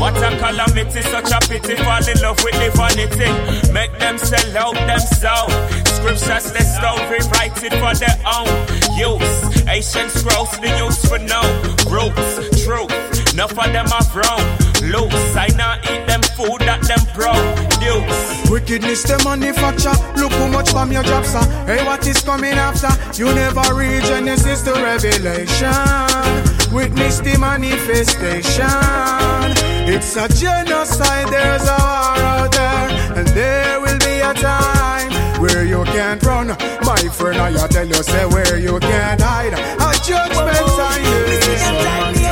What 0.00 0.16
a 0.16 0.36
calamity, 0.38 1.02
such 1.02 1.30
a 1.32 1.38
pity. 1.48 1.76
Fall 1.76 2.06
in 2.08 2.18
love 2.22 2.38
with 2.44 2.56
the 2.60 2.70
vanity. 2.74 3.30
Make 3.72 3.92
them 3.98 4.18
sell 4.18 4.56
out 4.58 4.76
themselves. 4.86 5.54
Scriptures 5.96 6.52
list 6.52 6.82
out, 6.82 7.00
rewrite 7.10 7.62
it 7.64 7.74
for 7.80 7.94
their 7.98 8.18
own 8.24 8.48
use. 8.96 9.66
Ancient 9.68 10.10
scrolls, 10.10 10.50
the 10.60 10.70
use 10.78 11.04
for 11.04 11.18
no 11.18 11.42
roots, 11.90 12.64
truth. 12.64 12.92
Enough 13.34 13.58
of 13.58 13.72
them 13.72 13.86
are 13.92 14.06
wrong. 14.14 14.44
Loose, 14.82 15.36
I 15.36 15.48
not 15.56 15.84
eat 15.90 16.06
them 16.06 16.15
food 16.36 16.60
that 16.68 16.84
them 16.84 17.00
produce. 17.16 18.50
Wickedness 18.50 19.02
the 19.04 19.16
manufacture. 19.24 19.96
Look 20.20 20.32
how 20.32 20.48
much 20.48 20.70
from 20.70 20.92
your 20.92 21.02
job, 21.02 21.24
sir. 21.24 21.40
Hey, 21.64 21.82
what 21.84 22.06
is 22.06 22.20
coming 22.20 22.52
after? 22.52 22.92
You 23.16 23.32
never 23.34 23.64
read 23.74 24.04
Genesis 24.04 24.62
to 24.62 24.72
Revelation. 24.72 25.72
Witness 26.76 27.20
the 27.20 27.38
manifestation. 27.40 28.68
It's 29.88 30.16
a 30.16 30.28
genocide, 30.28 31.28
there's 31.32 31.62
a 31.62 31.78
war 31.80 32.20
out 32.36 32.52
there, 32.52 32.86
and 33.16 33.26
there 33.28 33.80
will 33.80 33.98
be 33.98 34.20
a 34.20 34.34
time 34.34 35.40
where 35.40 35.64
you 35.64 35.84
can't 35.84 36.22
run. 36.22 36.48
My 36.82 37.02
friend, 37.16 37.40
I 37.40 37.66
tell 37.68 37.86
you, 37.86 38.02
say 38.02 38.26
where 38.26 38.58
you 38.58 38.78
can't 38.80 39.20
hide. 39.20 39.54
A 39.54 39.90
judgment 40.04 40.66
time. 40.76 42.25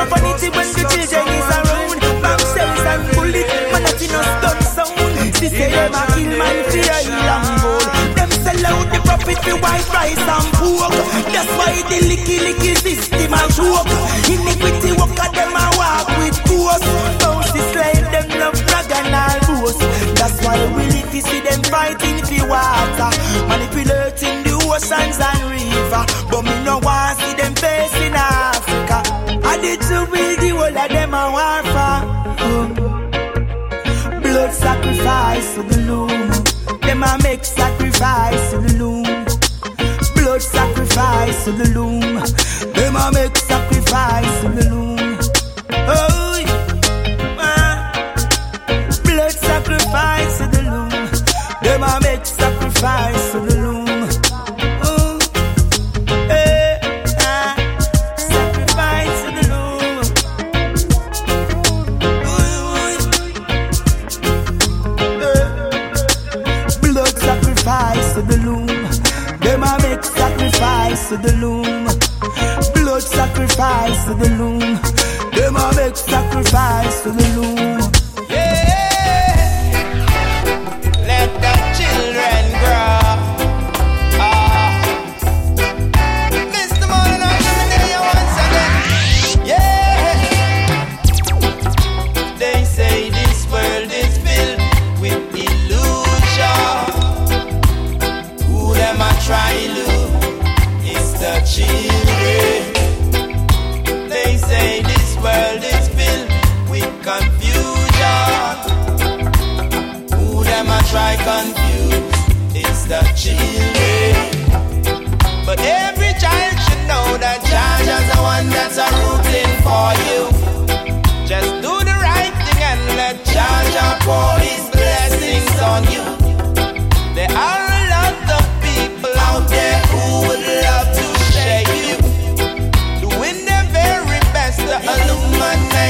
Speaking 0.00 0.16
profanity 0.16 0.48
when 0.56 0.68
the 0.72 0.84
children 0.88 1.28
is 1.28 1.48
around. 1.60 2.00
Bomb 2.24 2.40
cells 2.40 2.84
and 2.88 3.04
bullet, 3.12 3.48
man 3.68 3.82
that 3.84 4.00
in 4.00 4.16
a 4.16 4.20
stun 4.32 4.58
sound. 4.72 5.36
She 5.36 5.48
say 5.52 5.68
them 5.68 5.92
a 5.92 6.02
kill 6.16 6.32
man 6.40 6.56
fear 6.72 6.96
heal 7.04 7.28
and 7.36 7.48
gold. 7.60 7.88
Them 8.16 8.30
sell 8.32 8.64
out 8.64 8.86
the 8.88 9.00
profit 9.04 9.38
for 9.44 9.56
white 9.60 9.88
rice 9.92 10.24
and 10.24 10.48
pork. 10.56 10.96
That's 11.28 11.52
why 11.52 11.76
the 11.92 11.98
licky 12.08 12.36
licky 12.40 12.72
system 12.80 13.28
a 13.28 13.42
choke. 13.52 13.92
Iniquity 14.24 14.90
at 14.96 15.32
them 15.36 15.52
a 15.52 15.64
walk 15.76 16.08
with 16.16 16.38
force. 16.48 16.86
Bounce 17.20 17.52
the 17.52 17.60
slave 17.68 18.06
them 18.08 18.28
love 18.40 18.56
brag 18.56 18.88
and 18.88 19.12
boast. 19.52 19.84
That's 20.16 20.40
why 20.40 20.56
we 20.80 20.82
live 20.96 21.12
to 21.12 21.20
see 21.20 21.40
them 21.44 21.60
fighting 21.68 22.24
for 22.24 22.48
water, 22.48 23.10
manipulating 23.52 24.48
the 24.48 24.56
oceans 24.64 25.20
and 25.20 25.40
river. 25.52 26.02
But 26.32 26.42
me 26.48 26.56
no 26.64 26.80
want 26.80 27.20
see 27.20 27.36
them 27.36 27.52
facing 27.52 28.16
Africa. 28.16 28.69
Loom. 35.90 36.30
Them 36.80 37.02
make 37.22 37.44
sacrifice 37.44 38.50
to 38.50 38.58
the 38.58 38.72
loom. 38.78 39.04
Blood 40.14 40.42
sacrifice 40.42 41.44
to 41.44 41.52
the 41.52 41.68
loom. 41.76 42.00
Them 42.74 42.96
a 42.96 43.10
make 43.12 43.36
sacrifice 43.36 44.40
to 44.42 44.48
the 44.48 44.70
loom. 44.70 44.79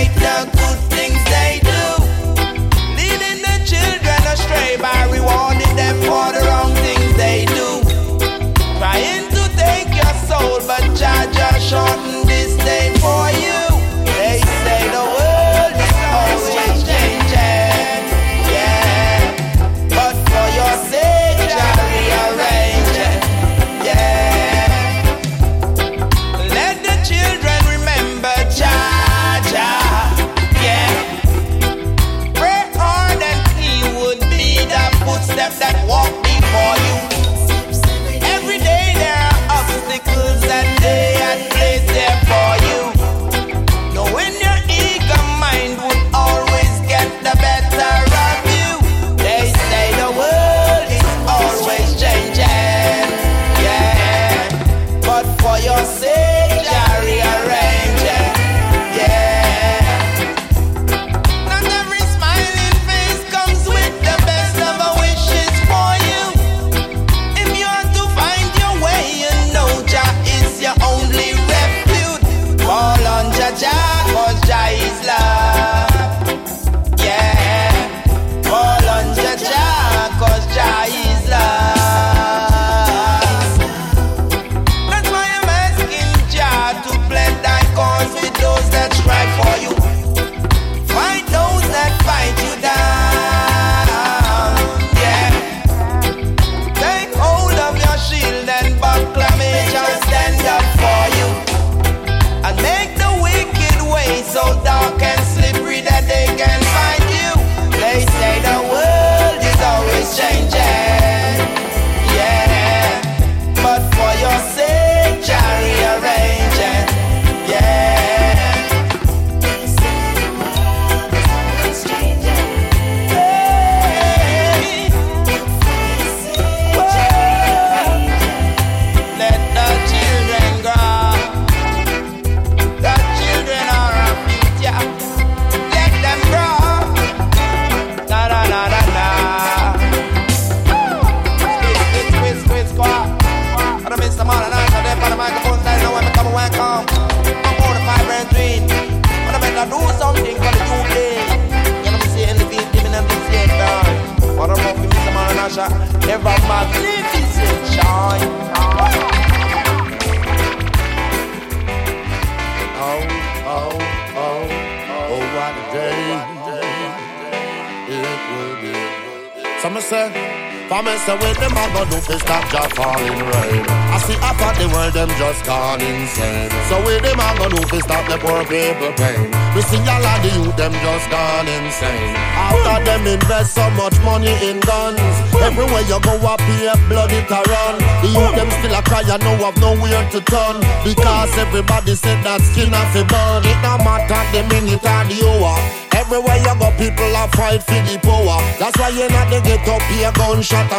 Illuminate 0.00 0.52
the 0.52 0.59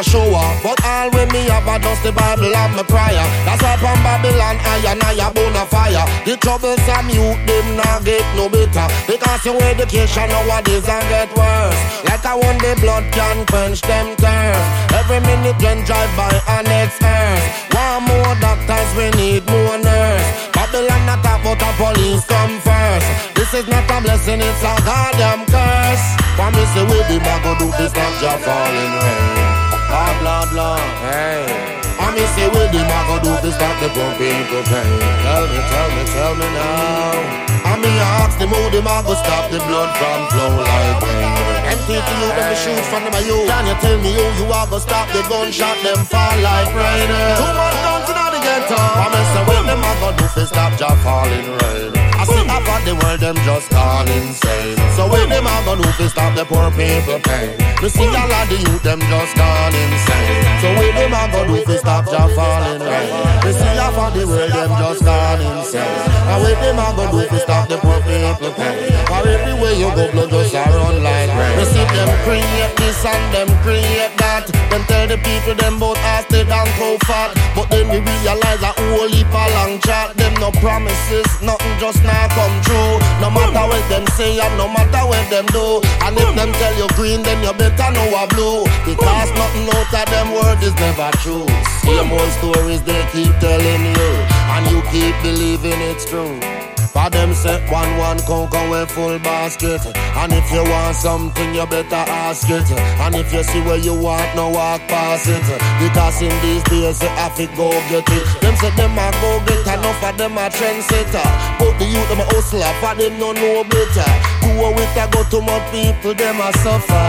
a 0.01 0.03
shower. 0.03 0.47
But 0.63 0.81
all 0.83 1.09
when 1.13 1.29
me 1.29 1.45
have 1.49 1.67
a 1.69 1.77
dust 1.77 2.03
the 2.03 2.11
Bible 2.11 2.49
and 2.49 2.73
my 2.75 2.83
prayer. 2.83 3.25
That's 3.45 3.61
why 3.61 3.77
from 3.77 4.01
Babylon, 4.01 4.57
I 4.65 4.81
and 4.89 5.03
I 5.05 5.13
a 5.21 5.29
bone 5.29 5.55
of 5.55 5.69
fire. 5.69 6.05
The 6.25 6.37
troublesome 6.37 7.09
youth, 7.13 7.37
them 7.45 7.67
not 7.77 8.03
get 8.03 8.25
no 8.35 8.49
better. 8.49 8.87
Because 9.05 9.45
your 9.45 9.61
education 9.61 10.27
nowadays 10.29 10.89
and 10.89 11.05
get 11.09 11.29
worse. 11.37 11.79
Like 12.09 12.25
I 12.25 12.35
want 12.35 12.59
the 12.61 12.73
blood 12.81 13.05
can 13.13 13.45
quench 13.45 13.81
them 13.81 14.17
thirst. 14.17 14.67
Every 14.97 15.21
minute 15.21 15.61
when 15.61 15.85
drive 15.85 16.11
by 16.17 16.33
an 16.57 16.65
next 16.65 17.01
earth. 17.01 17.45
One 17.77 18.03
more 18.09 18.33
doctors, 18.41 18.89
we 18.97 19.07
need 19.21 19.45
more 19.49 19.77
nurse. 19.77 20.27
Babylon 20.53 21.05
not 21.05 21.21
but 21.21 21.57
the 21.57 21.69
police 21.77 22.25
come 22.25 22.57
first. 22.61 23.07
This 23.35 23.53
is 23.53 23.67
not 23.67 23.89
a 23.89 23.97
blessing, 24.01 24.41
it's 24.41 24.63
a 24.65 24.73
goddamn 24.85 25.45
curse. 25.45 26.05
For 26.37 26.49
me 26.53 26.63
say 26.73 26.85
we 26.89 26.97
the 27.05 27.17
go 27.43 27.51
do 27.59 27.67
this 27.77 27.91
stop 27.91 28.13
Jah 28.21 28.37
falling 28.41 28.93
rain. 29.01 29.50
Oh 29.91 30.13
Lord, 30.23 30.49
Lord, 30.55 30.79
hey. 31.03 31.43
I 31.99 32.15
me 32.15 32.23
say 32.33 32.47
we 32.47 32.63
the 32.71 32.81
go 32.81 33.15
do 33.19 33.31
this 33.43 33.53
stop 33.59 33.75
the 33.83 33.91
people 33.91 34.63
pain. 34.71 34.99
Tell 35.21 35.43
me, 35.51 35.59
tell 35.67 35.89
me, 35.91 36.03
tell 36.15 36.33
me 36.39 36.47
now. 36.55 37.51
I 37.67 37.75
me 37.75 37.91
ask 38.23 38.39
them 38.39 38.55
how 38.55 38.71
them 38.71 38.87
go 38.87 39.13
stop 39.19 39.51
the 39.51 39.59
blood 39.67 39.91
from 39.99 40.19
flow 40.31 40.63
like 40.63 41.03
rain. 41.03 41.75
Empty 41.75 41.99
to 41.99 42.13
you, 42.23 42.29
let 42.39 42.49
me 42.49 42.55
shoot 42.55 42.83
from 42.89 43.03
them 43.03 43.19
you. 43.21 43.37
Can 43.45 43.63
you 43.67 43.75
tell 43.83 43.97
me 43.99 44.11
how 44.15 44.31
you 44.39 44.45
are 44.47 44.67
go 44.71 44.79
stop 44.79 45.07
the 45.13 45.21
gunshot 45.27 45.77
them 45.83 46.01
fall 46.07 46.35
like 46.39 46.71
rain? 46.71 47.07
Too 47.37 47.51
much 47.51 47.77
guns 47.85 48.07
in 48.09 48.17
the 48.17 48.39
ghetto. 48.41 48.79
I 48.79 49.05
me 49.11 49.21
say 49.27 49.43
when 49.43 49.63
them 49.69 49.83
go 49.99 50.09
do 50.15 50.25
fi 50.31 50.43
stop 50.47 50.71
Jah 50.79 50.95
falling 51.03 51.51
rain. 51.51 51.91
I 52.15 52.23
see 52.25 52.40
half 52.61 52.81
of 52.81 52.85
the 52.85 52.95
world 53.03 53.19
them 53.19 53.35
just 53.45 53.69
gone 53.69 54.07
insane. 54.07 54.77
So 54.95 55.09
when 55.09 55.29
them 55.29 55.45
a 55.45 55.61
go 55.65 55.75
do 55.75 55.83
fi 55.97 56.07
stop 56.07 56.35
the 56.35 56.45
poor 56.45 56.69
people 56.71 57.19
pain? 57.19 57.57
We 57.81 57.89
see 57.89 58.07
all 58.07 58.31
of 58.31 58.49
the 58.49 58.57
youth 58.57 58.83
them 58.83 58.99
just 58.99 59.35
gone 59.35 59.73
insane. 59.73 60.61
So 60.61 60.67
when 60.77 60.93
them 60.95 61.13
a 61.13 61.23
go 61.31 61.47
do 61.47 61.65
fi 61.65 61.77
stop 61.77 62.05
Jah 62.05 62.27
falling 62.35 62.81
rain? 62.81 63.11
We 63.45 63.51
see 63.53 63.75
half 63.77 63.97
of 63.97 64.13
the 64.13 64.27
world 64.27 64.51
them 64.51 64.69
just 64.77 65.03
gone 65.03 65.41
insane. 65.41 66.11
And 66.29 66.43
when 66.43 66.55
them 66.61 66.79
a 66.79 66.87
go 66.95 67.03
do 67.11 67.27
fi 67.27 67.37
stop 67.39 67.67
the 67.67 67.77
poor 67.77 67.99
people 68.01 68.51
pain? 68.53 68.91
For 69.07 69.27
everywhere 69.27 69.75
you 69.75 69.89
go, 69.91 70.07
blood 70.11 70.29
just 70.29 70.55
a 70.55 70.63
run 70.71 71.03
like 71.03 71.31
rain. 71.35 71.57
We 71.59 71.65
see 71.65 71.85
them 71.91 72.09
create 72.23 72.73
this 72.77 73.03
and 73.03 73.25
them 73.35 73.49
create 73.59 74.15
that. 74.23 74.47
Them 74.71 74.83
tell 74.87 75.07
the 75.07 75.17
people 75.19 75.55
them 75.55 75.79
both 75.79 75.99
ass 75.99 76.25
they 76.31 76.45
down 76.45 76.67
fat, 77.03 77.35
but 77.55 77.69
then 77.69 77.91
we 77.91 77.99
realize 77.99 78.61
a 78.63 78.71
whole 78.71 79.09
heap 79.11 79.27
of 79.27 79.51
long 79.59 79.79
chat. 79.83 80.15
Them 80.15 80.33
no 80.39 80.51
promises, 80.63 81.27
nothing 81.43 81.75
just 81.79 82.01
now 82.03 82.27
come 82.31 82.50
true. 82.65 82.93
No 83.23 83.29
matter 83.29 83.63
what 83.69 83.83
them 83.89 84.05
say 84.17 84.39
and 84.39 84.53
no 84.57 84.67
matter 84.67 85.03
what 85.07 85.23
them 85.29 85.45
do. 85.53 85.81
And 86.03 86.17
if 86.17 86.29
them 86.35 86.51
tell 86.59 86.75
you 86.77 86.87
green, 86.97 87.21
then 87.23 87.39
you 87.43 87.53
better 87.53 87.89
know 87.93 88.07
a 88.17 88.27
blue. 88.33 88.65
Because 88.85 89.29
nothing 89.37 89.67
out 89.71 89.93
of 89.93 90.07
them 90.09 90.27
word 90.33 90.59
is 90.63 90.75
never 90.75 91.11
true. 91.23 91.47
Same 91.85 92.11
old 92.11 92.31
stories 92.39 92.81
they 92.83 93.01
keep 93.11 93.33
telling 93.39 93.83
you, 93.85 94.09
and 94.53 94.63
you 94.69 94.79
keep 94.93 95.15
believing 95.23 95.79
it's 95.89 96.05
true. 96.05 96.39
For 96.91 97.09
them 97.09 97.33
set 97.33 97.63
one 97.71 97.87
one 97.97 98.19
conquer 98.27 98.69
with 98.69 98.91
full 98.91 99.17
basket. 99.19 99.79
And 99.95 100.33
if 100.33 100.51
you 100.51 100.61
want 100.61 100.95
something, 100.97 101.55
you 101.55 101.65
better 101.65 102.03
ask 102.27 102.49
it. 102.49 102.69
And 102.99 103.15
if 103.15 103.31
you 103.31 103.43
see 103.43 103.61
where 103.61 103.77
you 103.77 103.95
want, 103.95 104.35
no 104.35 104.49
walk 104.49 104.81
past 104.91 105.27
it. 105.29 105.41
Because 105.79 106.21
in 106.21 106.35
these 106.43 106.63
days, 106.67 107.01
you 107.01 107.07
have 107.15 107.33
to 107.37 107.47
go 107.55 107.71
get 107.87 108.03
it. 108.11 108.23
Them 108.41 108.55
say 108.57 108.75
them 108.75 108.99
a 108.99 109.07
go 109.23 109.39
get 109.47 109.63
enough 109.71 110.03
of 110.03 110.17
them 110.17 110.35
a 110.35 110.51
trendsetter. 110.51 111.23
But 111.59 111.79
the 111.79 111.87
them 112.11 112.19
a 112.19 112.25
hustler, 112.35 112.73
for 112.83 112.93
them 112.95 113.17
no 113.19 113.31
know 113.31 113.63
better. 113.63 114.11
Do 114.43 114.49
with 114.75 114.97
a 114.99 115.07
go 115.11 115.23
too 115.31 115.41
much 115.41 115.63
people, 115.71 116.13
them 116.13 116.41
a 116.41 116.51
suffer. 116.59 117.07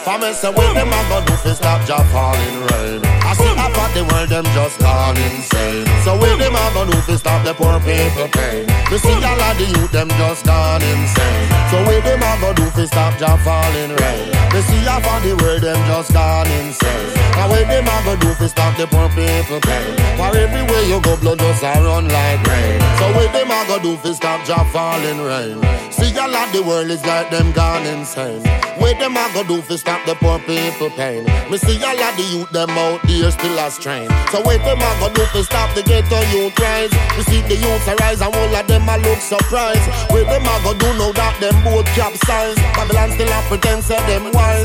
For 0.05 0.19
me 0.19 0.33
say 0.33 0.51
when 0.51 0.75
them 0.75 0.93
a 0.93 1.01
go 1.09 1.25
do 1.27 1.35
fi 1.43 1.53
stop 1.55 1.81
Jah 1.87 2.05
falling 2.13 2.61
rain 2.69 3.01
I 3.25 3.33
see 3.35 3.54
of 3.85 3.95
the 3.95 4.05
world 4.09 4.29
them 4.29 4.45
just 4.57 4.79
gone 4.81 5.17
insane. 5.17 5.87
So 6.05 6.17
when 6.17 6.39
them 6.39 6.57
a 6.57 6.65
go 6.73 6.85
do 6.89 6.97
fi 7.07 7.17
stop 7.17 7.45
the 7.45 7.55
poor 7.55 7.79
people 7.81 8.29
pain 8.33 8.65
We 8.91 8.99
see 8.99 9.13
all 9.13 9.41
of 9.41 9.55
the 9.59 9.67
youth 9.69 9.93
them 9.93 10.09
just 10.21 10.45
gone 10.45 10.83
insane. 10.83 11.49
So 11.71 11.77
when 11.85 12.01
them 12.05 12.23
a 12.23 12.33
go 12.41 12.51
do 12.55 12.67
fi 12.71 12.85
stop 12.87 13.13
Jah 13.19 13.37
falling 13.45 13.93
rain. 14.01 14.29
We 14.53 14.61
see 14.63 14.85
half 14.89 15.05
of 15.05 15.21
the 15.27 15.35
world 15.43 15.63
them 15.63 15.81
just 15.87 16.13
gone 16.13 16.51
insane. 16.61 17.11
And 17.37 17.51
when 17.51 17.69
them 17.69 17.89
a 17.89 17.97
go 18.05 18.15
do 18.17 18.31
fi 18.35 18.47
stop 18.47 18.77
the 18.77 18.87
poor 18.87 19.09
people 19.13 19.61
pain 19.61 19.95
For 20.17 20.31
everywhere 20.37 20.85
you 20.89 21.01
go 21.01 21.17
blood 21.17 21.39
just 21.39 21.63
a 21.63 21.73
run 21.85 22.09
like 22.09 22.43
rain. 22.47 22.81
So 22.99 23.07
when 23.17 23.31
them 23.33 23.51
a 23.51 23.61
go 23.69 23.79
do 23.79 23.97
fi 23.97 24.13
stop 24.13 24.45
Jah 24.47 24.65
falling 24.73 25.21
rain. 25.21 25.61
See 25.93 26.17
all 26.19 26.35
of 26.35 26.53
the 26.53 26.63
world 26.63 26.91
is 26.91 27.05
like 27.05 27.31
them 27.31 27.53
gone 27.53 27.87
insane. 27.87 28.43
Where 28.79 28.95
them 28.95 29.17
a 29.17 29.31
go 29.33 29.45
do 29.45 29.63
fi 29.63 29.77
stop 29.77 30.05
the 30.05 30.15
poor 30.17 30.39
people 30.41 30.91
pain 30.91 31.25
Me 31.51 31.57
see 31.59 31.83
all 31.85 31.97
of 31.97 32.17
the 32.17 32.23
youth 32.23 32.51
them 32.51 32.71
out 32.71 33.01
there 33.07 33.31
still 33.31 33.59
a 33.59 33.71
strain 33.75 34.09
So 34.31 34.41
where 34.47 34.59
them 34.59 34.79
a 34.79 34.91
go 35.03 35.11
do 35.13 35.25
fi 35.35 35.43
stop 35.43 35.75
the 35.75 35.83
ghetto 35.83 36.21
youth 36.31 36.59
rise 36.59 36.95
We 37.19 37.23
see 37.27 37.43
the 37.43 37.57
youth 37.59 37.87
a 37.91 37.95
rise 37.97 38.23
and 38.23 38.35
all 38.35 38.55
of 38.55 38.67
them 38.67 38.89
a 38.89 38.97
look 39.03 39.19
surprised. 39.19 39.87
Where 40.11 40.25
them 40.25 40.47
a 40.47 40.55
go 40.63 40.73
do 40.79 40.89
now 40.99 41.13
that 41.13 41.35
them 41.43 41.57
both 41.67 41.87
capsize 41.99 42.57
Babylon 42.79 43.11
still 43.13 43.29
a 43.29 43.41
pretend 43.51 43.83
say 43.83 43.99
them 44.07 44.31
wise. 44.33 44.65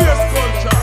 Yes, 0.00 0.18
culture 0.32 0.79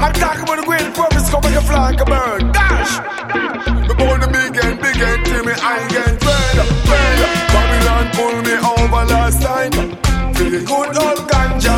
I'm 0.00 0.14
talking 0.14 0.44
about 0.44 0.56
the 0.56 0.64
great 0.64 0.80
come 0.94 1.42
make 1.44 1.60
a 1.60 1.72
like 1.76 2.00
a 2.00 2.04
bird. 2.06 2.52
Dash! 2.56 2.96
The 3.86 3.94
born 4.00 4.20
big 4.32 4.56
and 4.64 4.80
big 4.80 4.96
and 4.96 5.20
Timmy, 5.28 5.52
I 5.52 5.76
getting 5.92 6.18
fed, 6.24 6.56
fed. 6.88 7.18
Babylon 7.52 8.06
pull 8.16 8.36
me 8.40 8.54
over 8.64 9.04
last 9.12 9.42
time. 9.42 9.72
Feel 10.34 10.50
the 10.56 10.64
good 10.64 10.96
old 11.04 11.28
ganja. 11.28 11.76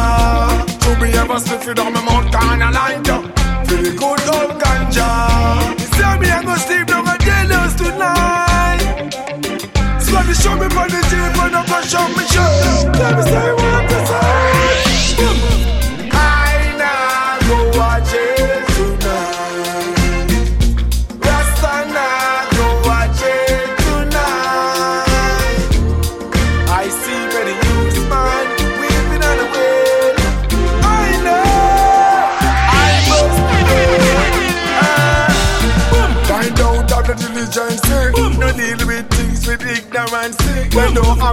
To 0.83 0.91
be 1.03 1.11
ever 1.19 1.39
sniff 1.41 1.67
it 1.67 1.79
on 1.81 1.93
my 1.93 2.01
mouth, 2.01 2.31
kinda 2.31 2.71
like 2.71 3.07
ya. 3.09 3.19
Feel 3.67 3.83
the 3.83 3.93
good 4.03 4.23
old 4.35 4.55
ganja. 4.63 5.09
Tell 5.99 6.17
me 6.21 6.31
I'm 6.31 6.45
gonna 6.47 6.59
sleep 6.63 6.87
down 6.87 7.09
at 7.09 7.21
jailhouse 7.27 7.75
tonight. 7.77 8.83
So 9.99 10.23
they 10.23 10.35
show 10.35 10.55
me 10.55 10.69
for 10.71 10.87
the 10.95 11.01
jeep 11.11 11.43
and 11.43 11.57
I'm 11.57 11.67
gonna 11.67 11.87
show 11.91 12.07
me 12.17 12.22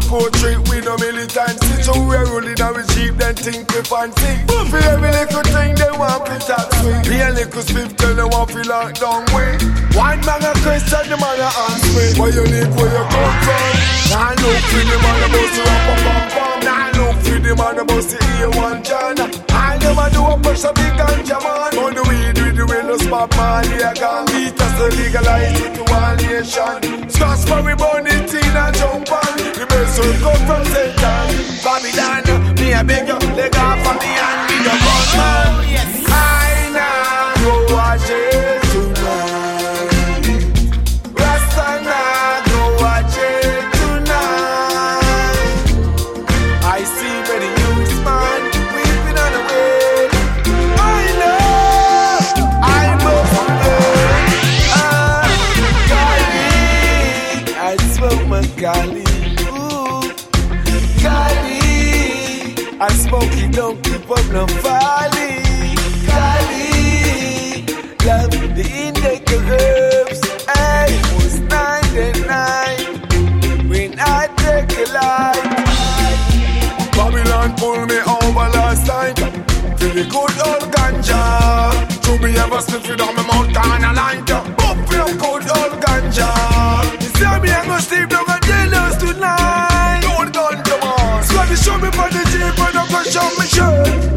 We 0.10 0.18
approach 0.18 0.44
it 0.44 0.58
with 0.70 0.86
no 0.86 0.98
militancy. 0.98 1.84
So 1.84 1.94
we're 1.94 2.26
rolling 2.26 2.60
and 2.60 2.76
we 2.76 2.84
cheap, 2.94 3.14
then 3.18 3.36
think 3.36 3.70
we 3.70 3.82
fancy. 3.86 4.42
For 4.70 4.82
every 4.90 5.12
little 5.12 5.44
thing 5.54 5.76
they 5.76 5.92
want 5.92 6.26
to 6.26 6.40
tax 6.40 6.84
me. 6.84 7.22
A 7.22 7.30
little 7.30 7.62
swift, 7.62 8.00
tell 8.00 8.16
them 8.16 8.30
want 8.30 8.50
to 8.50 8.62
lock 8.64 8.96
down 8.96 9.26
way. 9.38 9.54
One 9.94 10.20
man 10.26 10.42
a 10.42 10.54
question, 10.66 11.10
the 11.10 11.18
man 11.18 11.40
a 11.40 11.46
ask 11.46 11.86
me. 11.94 12.20
Where 12.20 12.34
you 12.34 12.42
live, 12.42 12.76
where 12.76 12.90
you 12.90 13.06
come 13.06 13.38
from? 13.46 13.70
Nah, 14.10 14.34
look 14.42 14.62
for 14.66 14.82
the 14.82 14.98
man 14.98 15.22
about 15.30 15.54
to 15.54 15.62
rap 15.62 15.90
a 15.90 16.30
pam 16.34 16.49
Nah, 16.66 16.92
look 16.98 17.18
for 17.24 17.40
the 17.40 17.54
man 17.56 17.80
about 17.80 18.04
to 18.12 18.18
hear 18.36 18.50
one 18.52 18.84
John. 18.84 19.18
I 19.52 19.78
never 19.82 20.08
do 20.12 20.22
a 20.26 20.36
push 20.40 20.64
a 20.64 20.72
big 20.74 20.94
ganja 21.00 21.38
man. 21.40 21.72
On 21.80 21.94
the 21.94 22.04
weed 22.10 22.38
with 22.42 22.56
the 22.58 22.66
window 22.66 22.98
spot, 22.98 23.32
man, 23.38 23.66
yeah, 23.80 23.94
gang. 23.94 24.26
Beat 24.28 24.60
us 24.60 24.74
to 24.80 24.86
legalize 24.98 25.62
it 25.62 25.72
to 25.76 25.84
one 25.92 26.18
nation. 26.24 27.10
Scotch 27.10 27.44
for 27.48 27.62
we 27.64 27.74
burn 27.76 28.08
it 28.08 28.34
in 28.34 28.58
and 28.58 28.76
jump 28.76 29.12
on. 29.12 29.34
The 29.58 29.66
best 29.70 30.00
will 30.00 30.18
come 30.24 30.44
from 30.48 30.64
Satan. 30.72 31.26
Babylon, 31.64 32.56
me 32.56 32.74
a 32.74 32.84
beg 32.84 33.08
you, 33.08 33.20
leg 33.36 33.56
off 33.56 33.88
of 33.88 33.96
me 34.02 34.12
and 34.16 34.40
me 34.48 34.58
the 34.64 34.76
gunman. 34.86 35.20
Oh, 35.20 35.64
I 35.64 36.12
ah. 36.12 36.39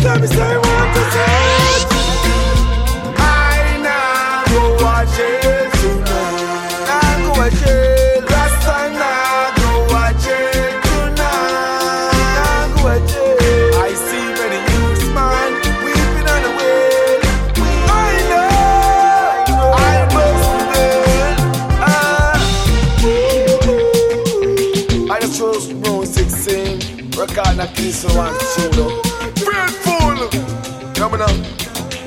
Let 0.05 0.21
me 0.21 0.27
say 0.27 0.62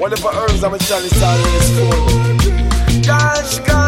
Whatever 0.06 0.30
herbs 0.36 0.64
I'm 0.64 0.72
a 0.72 0.78
chalice 0.78 1.20
Gosh, 3.04 3.58
gosh 3.62 3.85